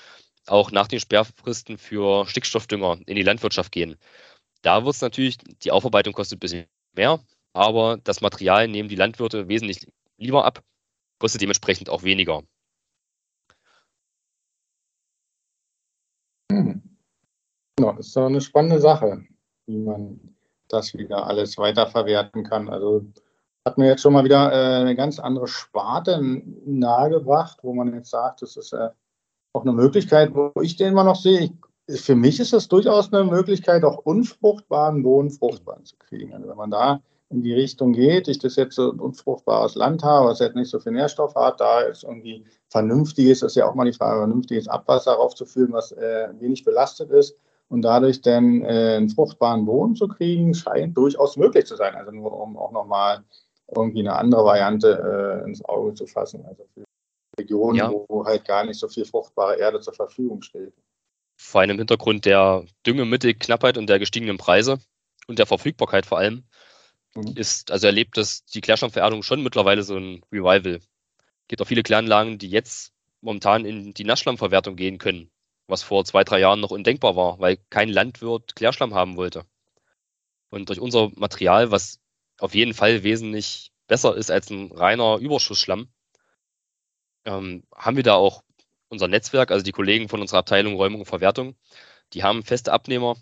[0.48, 3.98] auch nach den Sperrfristen für Stickstoffdünger in die Landwirtschaft gehen.
[4.62, 7.20] Da wird es natürlich, die Aufarbeitung kostet ein bisschen mehr,
[7.54, 9.88] aber das Material nehmen die Landwirte wesentlich
[10.18, 10.64] lieber ab,
[11.20, 12.44] kostet dementsprechend auch weniger.
[16.52, 16.82] Hm.
[17.80, 19.26] Ja, ist doch eine spannende Sache,
[19.68, 20.37] wie man
[20.70, 22.70] das wieder alles weiterverwerten kann.
[22.70, 23.06] Also
[23.66, 26.22] hat mir jetzt schon mal wieder äh, eine ganz andere Sparte
[26.66, 28.90] nahegebracht, wo man jetzt sagt, das ist äh,
[29.54, 31.42] auch eine Möglichkeit, wo ich den immer noch sehe.
[31.42, 31.52] Ich
[31.90, 36.34] für mich ist das durchaus eine Möglichkeit, auch unfruchtbaren Boden fruchtbar zu kriegen.
[36.34, 37.00] Also wenn man da
[37.30, 40.70] in die Richtung geht, ich das jetzt so ein unfruchtbares Land habe, was jetzt nicht
[40.70, 44.20] so viel Nährstoff hat, da ist irgendwie vernünftiges, das ist ja auch mal die Frage,
[44.20, 47.38] vernünftiges Abwasser raufzuführen, was äh, wenig belastet ist
[47.70, 51.96] und dadurch dann äh, einen fruchtbaren Boden zu kriegen, scheint durchaus möglich zu sein.
[51.96, 53.24] Also nur um auch nochmal
[53.76, 56.46] irgendwie eine andere Variante äh, ins Auge zu fassen.
[56.46, 56.86] Also für
[57.38, 57.92] Regionen, ja.
[57.92, 60.74] wo halt gar nicht so viel fruchtbare Erde zur Verfügung steht.
[61.36, 64.80] Vor einem Hintergrund der Düngemittelknappheit und der gestiegenen Preise
[65.28, 66.46] und der Verfügbarkeit vor allem,
[67.16, 67.34] mhm.
[67.36, 70.76] ist, also erlebt das die Klärschlammvererdung schon mittlerweile so ein Revival.
[70.76, 75.30] Es gibt auch viele Kläranlagen, die jetzt momentan in die Nassschlammverwertung gehen können,
[75.68, 79.46] was vor zwei, drei Jahren noch undenkbar war, weil kein Landwirt Klärschlamm haben wollte.
[80.50, 82.00] Und durch unser Material, was
[82.40, 85.90] auf jeden Fall wesentlich besser ist als ein reiner Überschussschlamm,
[87.26, 88.44] ähm, haben wir da auch
[88.90, 91.56] unser Netzwerk, also die Kollegen von unserer Abteilung Räumung und Verwertung,
[92.14, 93.18] die haben feste Abnehmer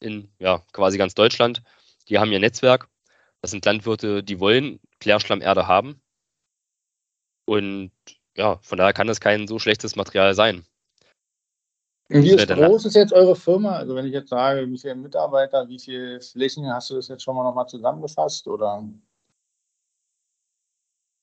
[0.00, 1.62] in ja, quasi ganz Deutschland.
[2.08, 2.88] Die haben ihr Netzwerk.
[3.40, 6.02] Das sind Landwirte, die wollen Klärschlammerde haben.
[7.44, 7.92] Und
[8.36, 10.64] ja, von daher kann das kein so schlechtes Material sein.
[12.12, 13.76] Wie ist groß ist jetzt eure Firma?
[13.76, 17.22] Also wenn ich jetzt sage, wie viele Mitarbeiter, wie viele Flächen, hast du das jetzt
[17.22, 18.46] schon mal nochmal zusammengefasst?
[18.48, 18.84] Oder?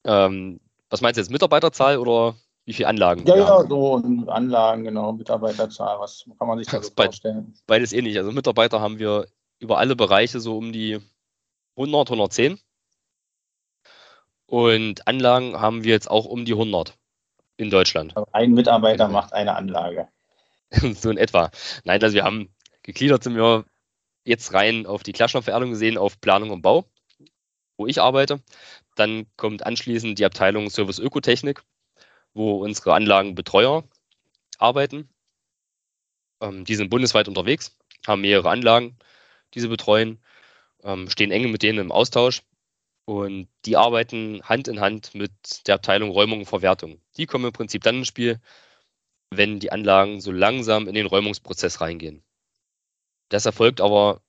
[0.06, 0.60] Ähm,
[0.90, 2.36] was meinst du jetzt, Mitarbeiterzahl oder
[2.66, 3.26] wie viele Anlagen?
[3.26, 7.54] Ja, ja, so Anlagen, genau, Mitarbeiterzahl, was kann man sich da so vorstellen?
[7.68, 8.18] Beides ähnlich.
[8.18, 9.28] Also Mitarbeiter haben wir
[9.60, 11.00] über alle Bereiche so um die
[11.76, 12.60] 100, 110.
[14.46, 16.98] Und Anlagen haben wir jetzt auch um die 100
[17.58, 18.16] in Deutschland.
[18.16, 19.20] Also ein Mitarbeiter genau.
[19.20, 20.08] macht eine Anlage.
[20.96, 21.52] so in etwa.
[21.84, 22.54] Nein, also wir haben
[22.84, 23.66] gegliedert sind wir
[24.24, 26.86] jetzt rein auf die Klärstoffvererdung gesehen, auf Planung und Bau,
[27.78, 28.42] wo ich arbeite.
[28.96, 31.64] Dann kommt anschließend die Abteilung Service Ökotechnik,
[32.34, 33.84] wo unsere Anlagenbetreuer
[34.58, 35.10] arbeiten.
[36.42, 38.98] Ähm, die sind bundesweit unterwegs, haben mehrere Anlagen,
[39.54, 40.20] die sie betreuen,
[40.84, 42.44] ähm, stehen eng mit denen im Austausch
[43.06, 45.32] und die arbeiten Hand in Hand mit
[45.68, 47.02] der Abteilung Räumung und Verwertung.
[47.18, 48.40] Die kommen im Prinzip dann ins Spiel,
[49.32, 52.24] wenn die Anlagen so langsam in den Räumungsprozess reingehen.
[53.30, 54.22] Das erfolgt aber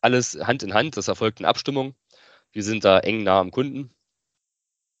[0.00, 1.94] alles Hand in Hand, das erfolgt in Abstimmung.
[2.52, 3.90] Wir sind da eng nah am Kunden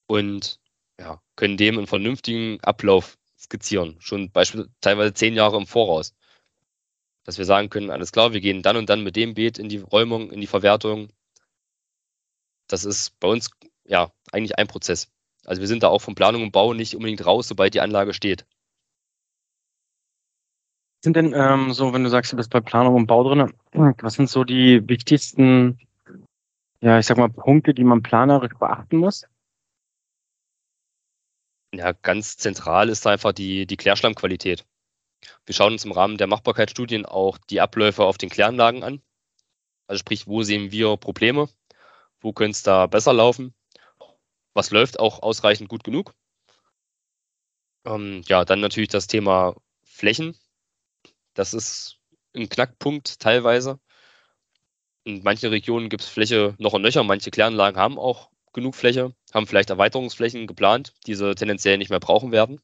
[0.06, 0.60] und
[0.98, 6.14] ja, können dem einen vernünftigen Ablauf skizzieren, schon beispielsweise teilweise zehn Jahre im Voraus.
[7.24, 9.68] Dass wir sagen können, alles klar, wir gehen dann und dann mit dem Beet in
[9.68, 11.10] die Räumung, in die Verwertung.
[12.66, 13.50] Das ist bei uns
[13.84, 15.10] ja eigentlich ein Prozess.
[15.44, 18.12] Also wir sind da auch von Planung und Bau nicht unbedingt raus, sobald die Anlage
[18.12, 18.44] steht.
[21.00, 24.14] Sind denn ähm, so, wenn du sagst, du bist bei Planung und Bau drin, was
[24.14, 25.78] sind so die wichtigsten,
[26.80, 29.24] ja, ich sag mal, Punkte, die man planerisch beachten muss?
[31.72, 34.64] Ja, ganz zentral ist einfach die, die Klärschlammqualität.
[35.46, 39.02] Wir schauen uns im Rahmen der Machbarkeitsstudien auch die Abläufe auf den Kläranlagen an.
[39.86, 41.48] Also sprich, wo sehen wir Probleme?
[42.20, 43.54] Wo könnte es da besser laufen?
[44.54, 46.14] Was läuft auch ausreichend gut genug?
[47.84, 50.36] Ähm, ja, dann natürlich das Thema Flächen.
[51.38, 52.00] Das ist
[52.34, 53.78] ein Knackpunkt teilweise.
[55.04, 57.04] In manchen Regionen gibt es Fläche noch und nöcher.
[57.04, 62.00] Manche Kläranlagen haben auch genug Fläche, haben vielleicht Erweiterungsflächen geplant, die sie tendenziell nicht mehr
[62.00, 62.60] brauchen werden.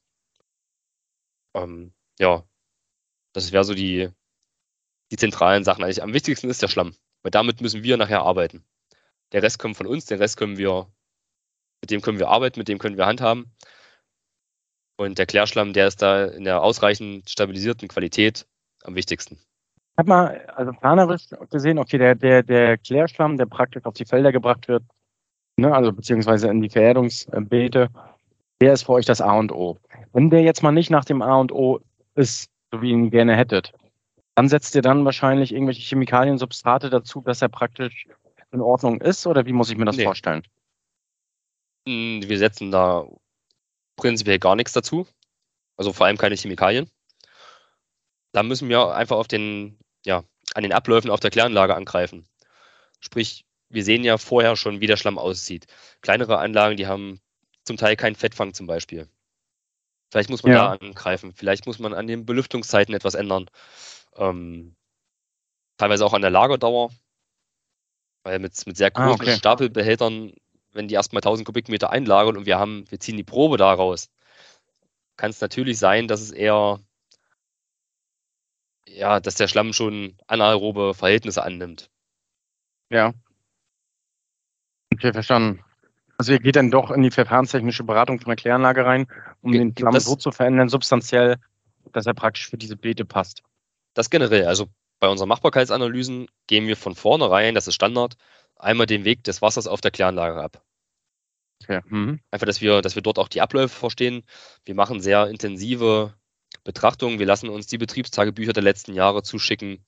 [1.53, 2.43] Ähm, ja,
[3.31, 4.09] das wäre so die,
[5.09, 5.85] die zentralen Sachen.
[5.85, 8.65] Also am wichtigsten ist der Schlamm, weil damit müssen wir nachher arbeiten.
[9.31, 10.91] Der Rest kommt von uns, den Rest können wir,
[11.79, 13.55] mit dem können wir arbeiten, mit dem können wir handhaben.
[14.97, 18.45] Und der Klärschlamm, der ist da in der ausreichend stabilisierten Qualität
[18.85, 19.35] am wichtigsten.
[19.35, 24.05] Ich habe mal, also planerisch gesehen, okay, der, der, der Klärschlamm, der praktisch auf die
[24.05, 24.83] Felder gebracht wird,
[25.57, 27.89] ne, also beziehungsweise in die Vererdungsbeete,
[28.61, 29.77] der ist für euch das A und O.
[30.13, 31.79] Wenn der jetzt mal nicht nach dem A und O
[32.15, 33.73] ist, so wie ihr ihn gerne hättet,
[34.35, 38.07] dann setzt ihr dann wahrscheinlich irgendwelche Chemikalien, Substrate dazu, dass er praktisch
[38.51, 40.03] in Ordnung ist, oder wie muss ich mir das nee.
[40.03, 40.43] vorstellen?
[41.87, 43.05] Hm, wir setzen da
[43.95, 45.07] prinzipiell gar nichts dazu.
[45.77, 46.89] Also vor allem keine Chemikalien.
[48.35, 50.25] Da müssen wir einfach auf den, ja,
[50.55, 52.27] an den Abläufen auf der Kläranlage angreifen.
[52.99, 55.67] Sprich, wir sehen ja vorher schon, wie der Schlamm aussieht.
[56.01, 57.21] Kleinere Anlagen, die haben
[57.63, 59.07] zum Teil keinen Fettfang zum Beispiel.
[60.11, 60.57] Vielleicht muss man ja.
[60.57, 61.31] da angreifen.
[61.33, 63.49] Vielleicht muss man an den Belüftungszeiten etwas ändern.
[64.17, 64.75] Ähm,
[65.77, 66.91] teilweise auch an der Lagerdauer.
[68.23, 69.37] Weil mit, mit sehr ah, großen ah, okay.
[69.37, 70.33] Stapelbehältern,
[70.73, 74.09] wenn die erstmal 1000 Kubikmeter einlagern und wir haben, wir ziehen die Probe daraus,
[75.15, 76.81] kann es natürlich sein, dass es eher,
[78.87, 81.89] ja, dass der Schlamm schon anaerobe Verhältnisse annimmt.
[82.89, 83.13] Ja.
[84.93, 85.63] Okay, verstanden.
[86.17, 89.07] Also ihr geht dann doch in die verfahrenstechnische Beratung von der Kläranlage rein,
[89.41, 91.37] um okay, den Flammen so zu verändern, substanziell,
[91.91, 93.43] dass er praktisch für diese Beete passt.
[93.93, 94.45] Das generell.
[94.45, 94.67] Also
[94.99, 98.15] bei unseren Machbarkeitsanalysen gehen wir von vornherein, das ist Standard,
[98.55, 100.63] einmal den Weg des Wassers auf der Kläranlage ab.
[101.63, 101.81] Okay.
[101.87, 102.19] Mhm.
[102.31, 104.23] Einfach, dass wir, dass wir dort auch die Abläufe verstehen.
[104.65, 106.13] Wir machen sehr intensive
[106.65, 107.19] Betrachtung.
[107.19, 109.85] Wir lassen uns die Betriebstagebücher der letzten Jahre zuschicken.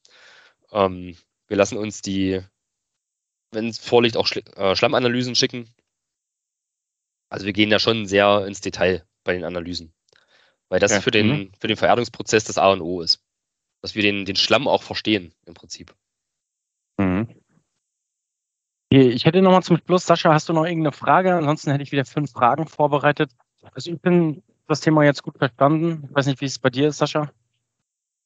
[0.72, 1.18] Ähm,
[1.48, 2.42] wir lassen uns die,
[3.52, 5.74] wenn es vorliegt, auch Schl äh, Schlammanalysen schicken.
[7.30, 9.94] Also wir gehen ja schon sehr ins Detail bei den Analysen.
[10.70, 11.02] Weil das ja.
[11.02, 11.52] für, den, mhm.
[11.60, 13.22] für den Vererbungsprozess das A und O ist.
[13.82, 15.94] Dass wir den, den Schlamm auch verstehen, im Prinzip.
[16.98, 17.28] Mhm.
[18.90, 21.36] Ich hätte nochmal zum Schluss, Sascha, hast du noch irgendeine Frage?
[21.36, 23.32] Ansonsten hätte ich wieder fünf Fragen vorbereitet.
[23.74, 26.08] Also ich bin das Thema jetzt gut verstanden.
[26.10, 27.32] Ich weiß nicht, wie es bei dir ist, Sascha.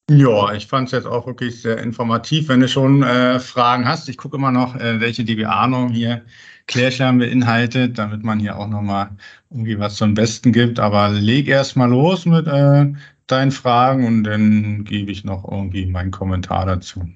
[0.10, 2.50] Ja, ich fand es jetzt auch wirklich sehr informativ.
[2.50, 6.26] Wenn du schon äh, Fragen hast, ich gucke immer noch, äh, welche DBA-Norm hier
[6.68, 9.12] Klärschlamm beinhaltet, damit man hier auch nochmal
[9.50, 10.80] irgendwie was zum Besten gibt.
[10.80, 12.92] Aber leg erst mal los mit äh,
[13.28, 17.08] deinen Fragen und dann gebe ich noch irgendwie meinen Kommentar dazu.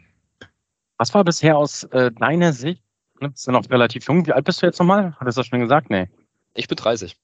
[0.97, 2.85] Was war bisher aus äh, deiner Sicht
[3.19, 4.25] Du bist ja noch relativ jung.
[4.25, 5.15] Wie alt bist du jetzt nochmal?
[5.19, 5.89] Hattest du das schon gesagt?
[5.89, 6.09] Nee.
[6.53, 7.15] Ich bin 30.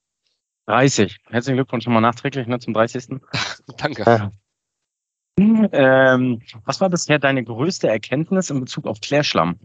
[0.72, 1.18] 30.
[1.28, 3.20] Herzlichen Glückwunsch schon mal nachträglich ne, zum 30.
[3.78, 4.32] Danke.
[5.38, 9.60] Ähm, was war bisher deine größte Erkenntnis in Bezug auf Klärschlamm?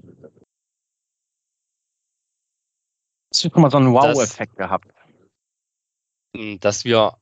[3.33, 4.89] Hast du schon mal so einen Wow-Effekt gehabt?
[6.61, 7.19] Dass wir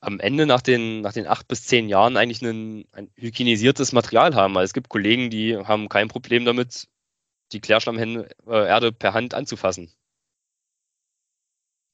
[0.00, 4.34] am Ende nach den, nach den acht bis zehn Jahren eigentlich ein, ein hygienisiertes Material
[4.34, 4.54] haben.
[4.54, 6.88] Weil es gibt Kollegen, die haben kein Problem damit,
[7.52, 9.92] die Klärschlammerde per Hand anzufassen.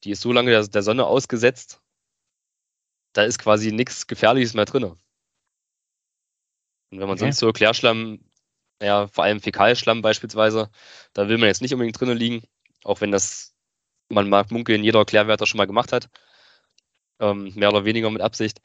[0.04, 1.80] Die ist so lange der, der Sonne ausgesetzt,
[3.14, 4.84] da ist quasi nichts Gefährliches mehr drin.
[4.84, 4.98] Und
[6.90, 7.20] wenn man okay.
[7.20, 8.20] sonst so Klärschlamm,
[8.82, 10.70] ja, vor allem Fäkalschlamm beispielsweise,
[11.12, 12.42] da will man jetzt nicht unbedingt drinnen liegen,
[12.84, 13.54] auch wenn das,
[14.10, 16.10] man mag munkeln, jeder Klärwärter schon mal gemacht hat,
[17.20, 18.60] ähm, mehr oder weniger mit Absicht,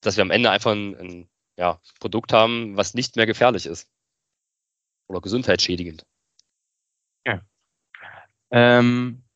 [0.00, 3.90] dass wir am Ende einfach ein, ein ja, Produkt haben, was nicht mehr gefährlich ist
[5.08, 6.06] oder gesundheitsschädigend.
[7.26, 7.42] Ja.
[8.50, 9.27] Ähm,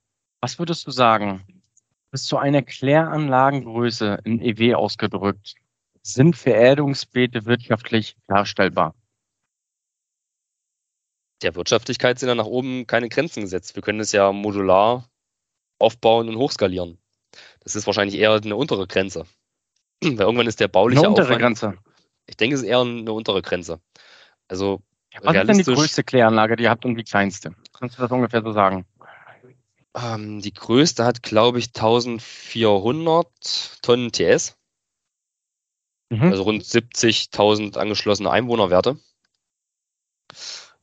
[0.43, 1.63] was würdest du sagen?
[2.11, 5.55] Bis zu einer Kläranlagengröße in EW ausgedrückt
[6.03, 8.95] sind Vererdungsbeete wirtschaftlich darstellbar?
[11.43, 13.77] Der Wirtschaftlichkeit sind ja nach oben keine Grenzen gesetzt.
[13.77, 15.09] Wir können es ja modular
[15.79, 16.99] aufbauen und hochskalieren.
[17.61, 19.27] Das ist wahrscheinlich eher eine untere Grenze.
[20.03, 21.79] Weil irgendwann ist der bauliche eine untere Aufwand, Grenze.
[22.27, 23.81] Ich denke, es ist eher eine untere Grenze.
[24.49, 24.83] Also
[25.21, 27.55] was ist denn die größte Kläranlage, die ihr habt und die kleinste?
[27.79, 28.87] Kannst du das ungefähr so sagen?
[29.95, 34.57] Ähm, die größte hat, glaube ich, 1400 Tonnen TS.
[36.11, 36.23] Mhm.
[36.23, 38.99] Also rund 70.000 angeschlossene Einwohnerwerte.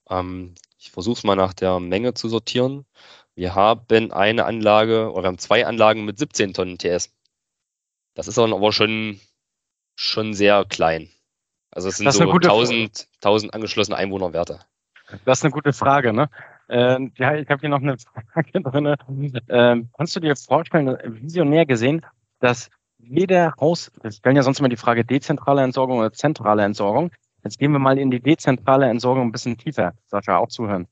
[0.10, 2.86] Ähm, ich versuche es mal nach der Menge zu sortieren.
[3.36, 7.14] Wir haben eine Anlage, oder wir haben zwei Anlagen mit 17 Tonnen TS.
[8.16, 9.20] Das ist aber schon,
[9.95, 11.10] schon sehr klein.
[11.72, 14.66] Also es sind so 1000, 1000 angeschlossene Einwohnerwerte.
[15.26, 16.30] Das ist eine gute Frage, ne?
[16.70, 17.97] Äh, ja, ich habe hier noch eine
[18.34, 18.86] Frage drin.
[18.86, 22.05] Äh, kannst du dir vorstellen, visionär gesehen,
[22.39, 27.11] dass jeder Haus, wir stellen ja sonst immer die Frage dezentrale Entsorgung oder zentrale Entsorgung.
[27.43, 29.93] Jetzt gehen wir mal in die dezentrale Entsorgung ein bisschen tiefer.
[30.07, 30.88] Sascha, auch zuhören.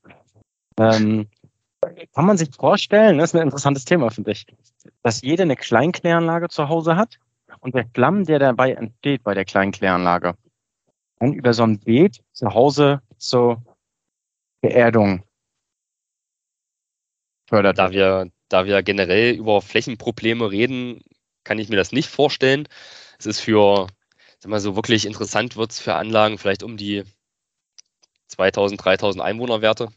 [0.78, 1.28] Ähm,
[2.14, 4.46] kann man sich vorstellen, das ist ein interessantes Thema, finde ich,
[5.02, 7.18] dass jeder eine Kleinkläranlage zu Hause hat
[7.60, 10.34] und der Klamm, der dabei entsteht bei der Kleinkläranlage,
[11.20, 13.62] dann über so ein Beet zu Hause zur
[14.60, 15.22] Beerdung
[17.48, 17.78] fördert.
[17.78, 21.02] Da wir, da wir generell über Flächenprobleme reden,
[21.44, 22.68] kann ich mir das nicht vorstellen.
[23.18, 23.86] Es ist für,
[24.38, 27.04] sag mal so wirklich interessant wird es für Anlagen vielleicht um die
[28.28, 29.88] 2000, 3000 Einwohnerwerte.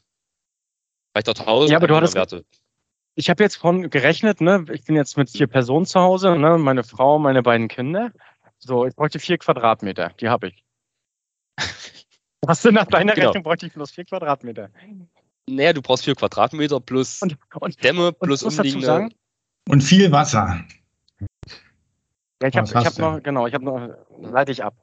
[1.14, 2.46] Vielleicht auch 1000 ja, aber du hattest,
[3.16, 4.66] ich habe jetzt von gerechnet, ne?
[4.72, 6.58] Ich bin jetzt mit vier Personen zu Hause, ne?
[6.58, 8.12] Meine Frau, meine beiden Kinder.
[8.58, 10.12] So, ich bräuchte vier Quadratmeter.
[10.20, 10.64] Die habe ich.
[12.42, 13.28] Was denn nach deiner genau.
[13.28, 14.70] Rechnung bräuchte ich plus vier Quadratmeter?
[15.56, 18.86] Naja, du brauchst vier Quadratmeter plus und, und, Dämme plus und, umliegende.
[18.86, 19.14] Sagen,
[19.68, 20.64] und viel Wasser.
[22.42, 23.90] Ja, ich habe hab noch, genau, ich habe noch,
[24.20, 24.76] leite ich ab.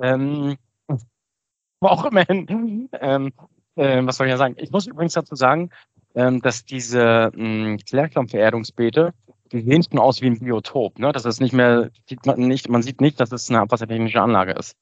[0.00, 0.56] Ähm,
[1.80, 3.32] auch immerhin, ähm,
[3.76, 4.56] äh, was soll ich ja sagen?
[4.58, 5.70] Ich muss übrigens dazu sagen,
[6.14, 9.12] ähm, dass diese ähm, Klärklammverehrungsbeete,
[9.52, 10.98] die sehen schon aus wie ein Biotop.
[10.98, 11.12] Ne?
[11.12, 14.52] Das ist nicht mehr, sieht man nicht, man sieht nicht, dass es eine abwassertechnische Anlage
[14.52, 14.74] ist.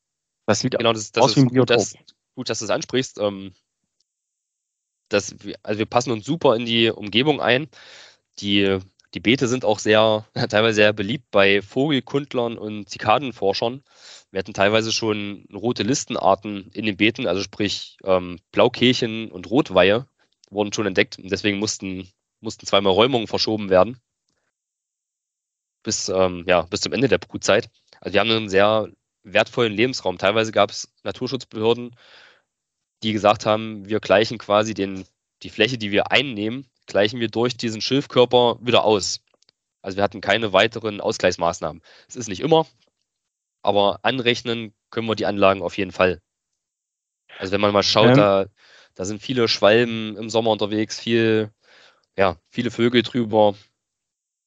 [0.46, 1.76] Das sieht genau, das, das aus wie ein Biotop.
[1.76, 1.94] Das,
[2.34, 3.18] gut, dass du es ansprichst.
[3.20, 3.52] Ähm,
[5.08, 7.68] das, also wir passen uns super in die Umgebung ein.
[8.40, 8.78] Die,
[9.14, 13.82] die Beete sind auch sehr, teilweise sehr beliebt bei Vogelkundlern und Zikadenforschern.
[14.30, 20.06] Wir hatten teilweise schon rote Listenarten in den Beeten, also sprich ähm, Blaukehlchen und Rotweihe
[20.50, 22.08] wurden schon entdeckt und deswegen mussten,
[22.40, 23.98] mussten zweimal Räumungen verschoben werden.
[25.82, 27.70] Bis, ähm, ja, bis zum Ende der Brutzeit.
[28.00, 28.88] Also wir haben einen sehr
[29.22, 30.18] wertvollen Lebensraum.
[30.18, 31.94] Teilweise gab es Naturschutzbehörden,
[33.02, 35.04] die gesagt haben, wir gleichen quasi den,
[35.42, 39.20] die Fläche, die wir einnehmen, gleichen wir durch diesen Schilfkörper wieder aus.
[39.82, 41.82] Also wir hatten keine weiteren Ausgleichsmaßnahmen.
[42.08, 42.66] Es ist nicht immer.
[43.62, 46.22] aber anrechnen können wir die Anlagen auf jeden Fall.
[47.38, 48.16] Also wenn man mal schaut, ähm.
[48.16, 48.46] da,
[48.94, 51.52] da sind viele Schwalben im Sommer unterwegs, viel,
[52.16, 53.54] ja, viele Vögel drüber.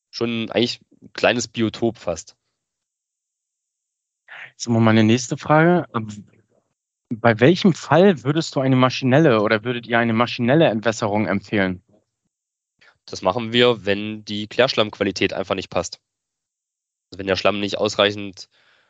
[0.09, 2.35] Schon eigentlich ein kleines Biotop fast.
[4.51, 5.87] Jetzt mal meine nächste Frage.
[7.13, 11.83] Bei welchem Fall würdest du eine maschinelle oder würdet ihr eine maschinelle Entwässerung empfehlen?
[13.05, 15.99] Das machen wir, wenn die Klärschlammqualität einfach nicht passt.
[17.09, 18.47] Also wenn der Schlamm nicht ausreichend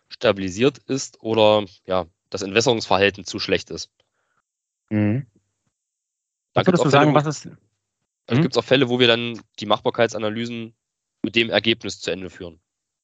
[0.07, 3.89] stabilisiert ist oder ja, das Entwässerungsverhalten zu schlecht ist.
[4.89, 5.25] Mhm.
[6.53, 7.47] Dann würdest du sagen, was ist.
[8.27, 8.43] Also mhm.
[8.43, 10.75] gibt es auch Fälle, wo wir dann die Machbarkeitsanalysen
[11.23, 12.59] mit dem Ergebnis zu Ende führen.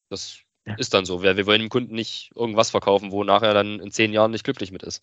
[0.09, 0.39] Das.
[0.77, 1.23] Ist dann so.
[1.23, 4.43] Wir, wir wollen dem Kunden nicht irgendwas verkaufen, wo nachher dann in zehn Jahren nicht
[4.43, 5.01] glücklich mit ist.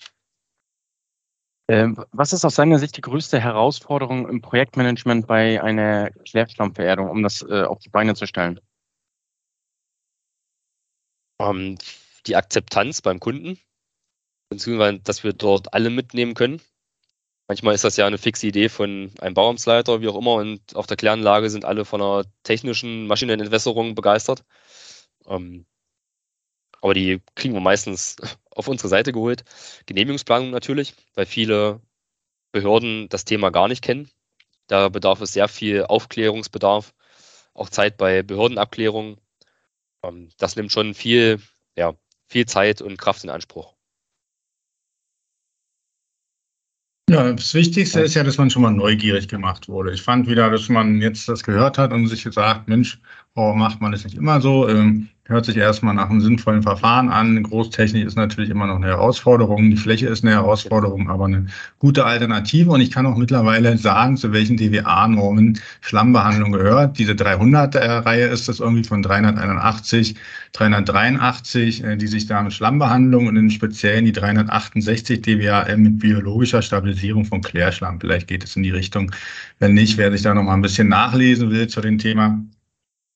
[1.68, 7.22] Ähm, was ist aus seiner Sicht die größte Herausforderung im Projektmanagement bei einer Klärschlammverehrung, um
[7.22, 8.60] das äh, auf die Beine zu stellen?
[11.40, 11.78] Ähm,
[12.26, 13.58] die Akzeptanz beim Kunden,
[14.50, 16.60] beziehungsweise dass wir dort alle mitnehmen können.
[17.48, 20.86] Manchmal ist das ja eine fixe Idee von einem Bauamtsleiter, wie auch immer, und auf
[20.86, 24.44] der Kläranlage sind alle von einer technischen Maschinenentwässerung begeistert.
[25.26, 25.66] Ähm,
[26.80, 28.16] aber die kriegen wir meistens
[28.50, 29.44] auf unsere Seite geholt.
[29.86, 31.80] Genehmigungsplanung natürlich, weil viele
[32.52, 34.10] Behörden das Thema gar nicht kennen.
[34.66, 36.94] Da bedarf es sehr viel Aufklärungsbedarf,
[37.54, 39.18] auch Zeit bei Behördenabklärungen.
[40.02, 41.40] Ähm, das nimmt schon viel,
[41.76, 41.94] ja,
[42.28, 43.74] viel Zeit und Kraft in Anspruch.
[47.10, 49.92] Ja, das Wichtigste ist ja, dass man schon mal neugierig gemacht wurde.
[49.92, 52.98] Ich fand wieder, dass man jetzt das gehört hat und sich gesagt, Mensch,
[53.35, 54.68] warum macht man das nicht immer so?
[54.68, 57.43] Ähm, hört sich erstmal nach einem sinnvollen Verfahren an.
[57.43, 59.70] Großtechnik ist natürlich immer noch eine Herausforderung.
[59.70, 61.47] Die Fläche ist eine Herausforderung, aber eine
[61.78, 62.70] gute Alternative.
[62.70, 66.99] Und ich kann auch mittlerweile sagen, zu welchen DWA-Normen Schlammbehandlung gehört.
[66.99, 70.14] Diese 300-Reihe ist das irgendwie von 381,
[70.53, 76.62] 383, äh, die sich da mit Schlammbehandlung und in Speziellen die 368 DWAM mit biologischer
[76.62, 77.99] Stabilisierung von Klärschlamm.
[77.99, 79.11] Vielleicht geht es in die Richtung.
[79.59, 82.39] Wenn nicht, wer sich da noch mal ein bisschen nachlesen will zu dem Thema,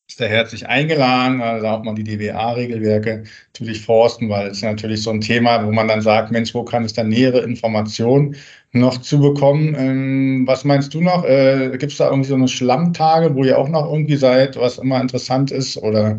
[0.09, 1.39] ist der herzlich eingeladen.
[1.39, 5.89] Da auch mal die DWA-Regelwerke natürlich forsten, weil es natürlich so ein Thema, wo man
[5.89, 8.37] dann sagt, Mensch, wo kann es dann nähere Informationen
[8.73, 9.75] noch zu bekommen?
[9.79, 11.25] Ähm, was meinst du noch?
[11.25, 14.79] Äh, Gibt es da irgendwie so eine Schlammtage, wo ihr auch noch irgendwie seid, was
[14.79, 15.77] immer interessant ist?
[15.77, 16.19] Oder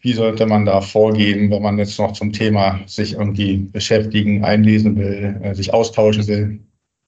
[0.00, 4.96] wie sollte man da vorgehen, wenn man jetzt noch zum Thema sich irgendwie beschäftigen, einlesen
[4.96, 6.60] will, äh, sich austauschen will?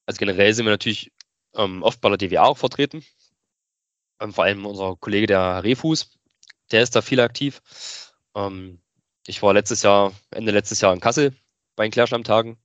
[0.04, 1.10] Also generell sind wir natürlich
[1.56, 3.02] ähm, oft bei der DWA auch vertreten.
[4.30, 6.12] Vor allem unser Kollege, der Refus,
[6.70, 7.60] der ist da viel aktiv.
[8.36, 8.80] Ähm,
[9.26, 11.34] ich war letztes Jahr, Ende letztes Jahr in Kassel
[11.76, 12.56] bei den Klärschlammtagen.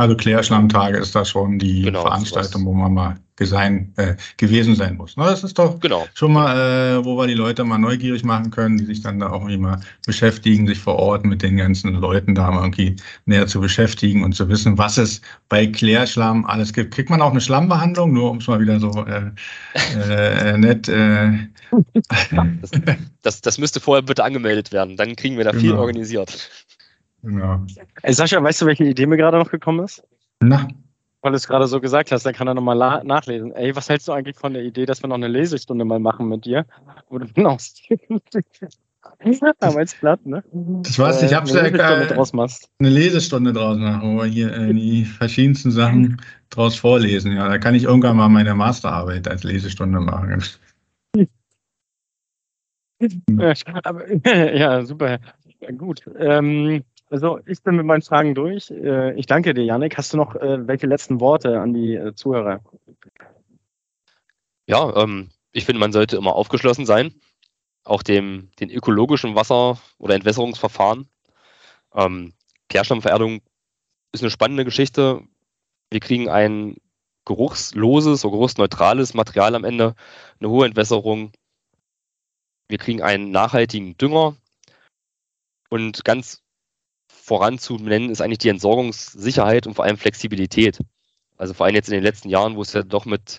[0.00, 2.64] Also Klärschlammtage ist da schon die genau, Veranstaltung, sowas.
[2.64, 5.14] wo man mal sein, äh, gewesen sein muss.
[5.18, 5.24] Ne?
[5.24, 6.06] Das ist doch genau.
[6.14, 9.28] schon mal, äh, wo wir die Leute mal neugierig machen können, die sich dann da
[9.28, 12.96] auch immer beschäftigen, sich vor Ort mit den ganzen Leuten da mal irgendwie
[13.26, 15.20] näher zu beschäftigen und zu wissen, was es
[15.50, 16.94] bei Klärschlamm alles gibt.
[16.94, 19.30] Kriegt man auch eine Schlammbehandlung, nur um es mal wieder so äh,
[19.98, 20.88] äh, nett.
[20.88, 21.40] Äh,
[22.30, 22.70] das,
[23.20, 25.62] das, das, müsste vorher bitte angemeldet werden, dann kriegen wir da genau.
[25.62, 26.48] viel organisiert.
[27.22, 27.60] Genau.
[28.02, 30.02] Ey, Sascha, weißt du, welche Idee mir gerade noch gekommen ist?
[30.40, 30.66] Na
[31.22, 33.52] weil du es gerade so gesagt hast, dann kann er nochmal nachlesen.
[33.52, 36.28] Ey, was hältst du eigentlich von der Idee, dass wir noch eine Lesestunde mal machen
[36.28, 36.66] mit dir?
[37.08, 37.58] Wo du genau
[39.60, 40.42] Arbeitsblatt, ne?
[40.86, 42.70] Ich weiß, ich habe äh, eine Lesestunde äh, draus machst.
[42.78, 47.32] Eine Lesestunde draus machen, wo wir hier äh, die verschiedensten Sachen draus vorlesen.
[47.32, 50.42] Ja, da kann ich irgendwann mal meine Masterarbeit als Lesestunde machen.
[53.30, 53.54] ja,
[53.84, 54.04] aber,
[54.56, 55.18] ja super.
[55.76, 56.02] Gut.
[56.18, 58.70] Ähm, also ich bin mit meinen Fragen durch.
[58.70, 59.98] Äh, ich danke dir, Janik.
[59.98, 62.60] Hast du noch äh, welche letzten Worte an die äh, Zuhörer?
[64.66, 67.12] Ja, ähm, ich finde, man sollte immer aufgeschlossen sein,
[67.84, 71.08] auch dem den ökologischen Wasser- oder Entwässerungsverfahren.
[71.94, 72.32] Ähm,
[72.68, 73.40] Klärschlammvererdung
[74.12, 75.22] ist eine spannende Geschichte.
[75.90, 76.76] Wir kriegen ein
[77.24, 79.94] geruchsloses oder geruchsneutrales Material am Ende,
[80.38, 81.32] eine hohe Entwässerung.
[82.68, 84.36] Wir kriegen einen nachhaltigen Dünger
[85.68, 86.42] und ganz
[87.30, 90.80] voranzunennen, ist eigentlich die Entsorgungssicherheit und vor allem Flexibilität.
[91.36, 93.38] Also vor allem jetzt in den letzten Jahren, wo es ja doch mit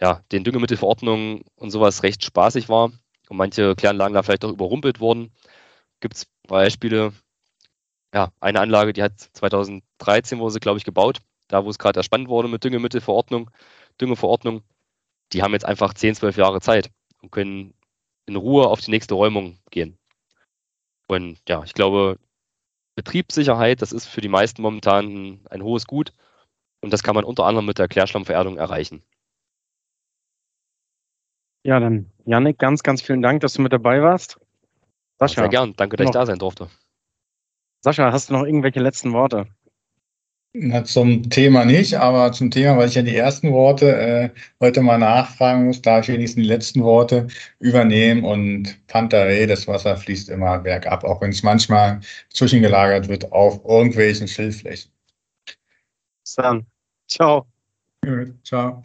[0.00, 2.92] ja, den Düngemittelverordnungen und sowas recht spaßig war
[3.28, 5.32] und manche Kläranlagen da vielleicht auch überrumpelt wurden,
[5.98, 7.12] gibt es Beispiele.
[8.14, 11.98] Ja, eine Anlage, die hat 2013 wurde sie, glaube ich, gebaut, da wo es gerade
[11.98, 13.50] erspannt wurde mit Düngemittelverordnung,
[14.00, 14.62] Düngeverordnung.
[15.32, 16.92] Die haben jetzt einfach 10, 12 Jahre Zeit
[17.22, 17.74] und können
[18.26, 19.98] in Ruhe auf die nächste Räumung gehen.
[21.08, 22.16] Und ja, ich glaube,
[22.94, 26.12] Betriebssicherheit, das ist für die meisten momentan ein, ein hohes Gut.
[26.82, 29.02] Und das kann man unter anderem mit der Klärschlammvererdung erreichen.
[31.62, 34.38] Ja, dann Janik, ganz, ganz vielen Dank, dass du mit dabei warst.
[35.18, 35.74] Sascha, Sehr gern.
[35.76, 36.70] Danke, dass ich da sein durfte.
[37.82, 39.46] Sascha, hast du noch irgendwelche letzten Worte?
[40.52, 44.82] Na, zum Thema nicht, aber zum Thema, weil ich ja die ersten Worte äh, heute
[44.82, 47.28] mal nachfragen muss, darf ich wenigstens die letzten Worte
[47.60, 53.64] übernehmen und Pantarei, das Wasser fließt immer bergab, auch wenn es manchmal zwischengelagert wird auf
[53.64, 54.90] irgendwelchen Schilfflächen.
[56.24, 56.66] Bis dann.
[57.06, 57.46] Ciao.
[58.04, 58.82] Gut, ciao.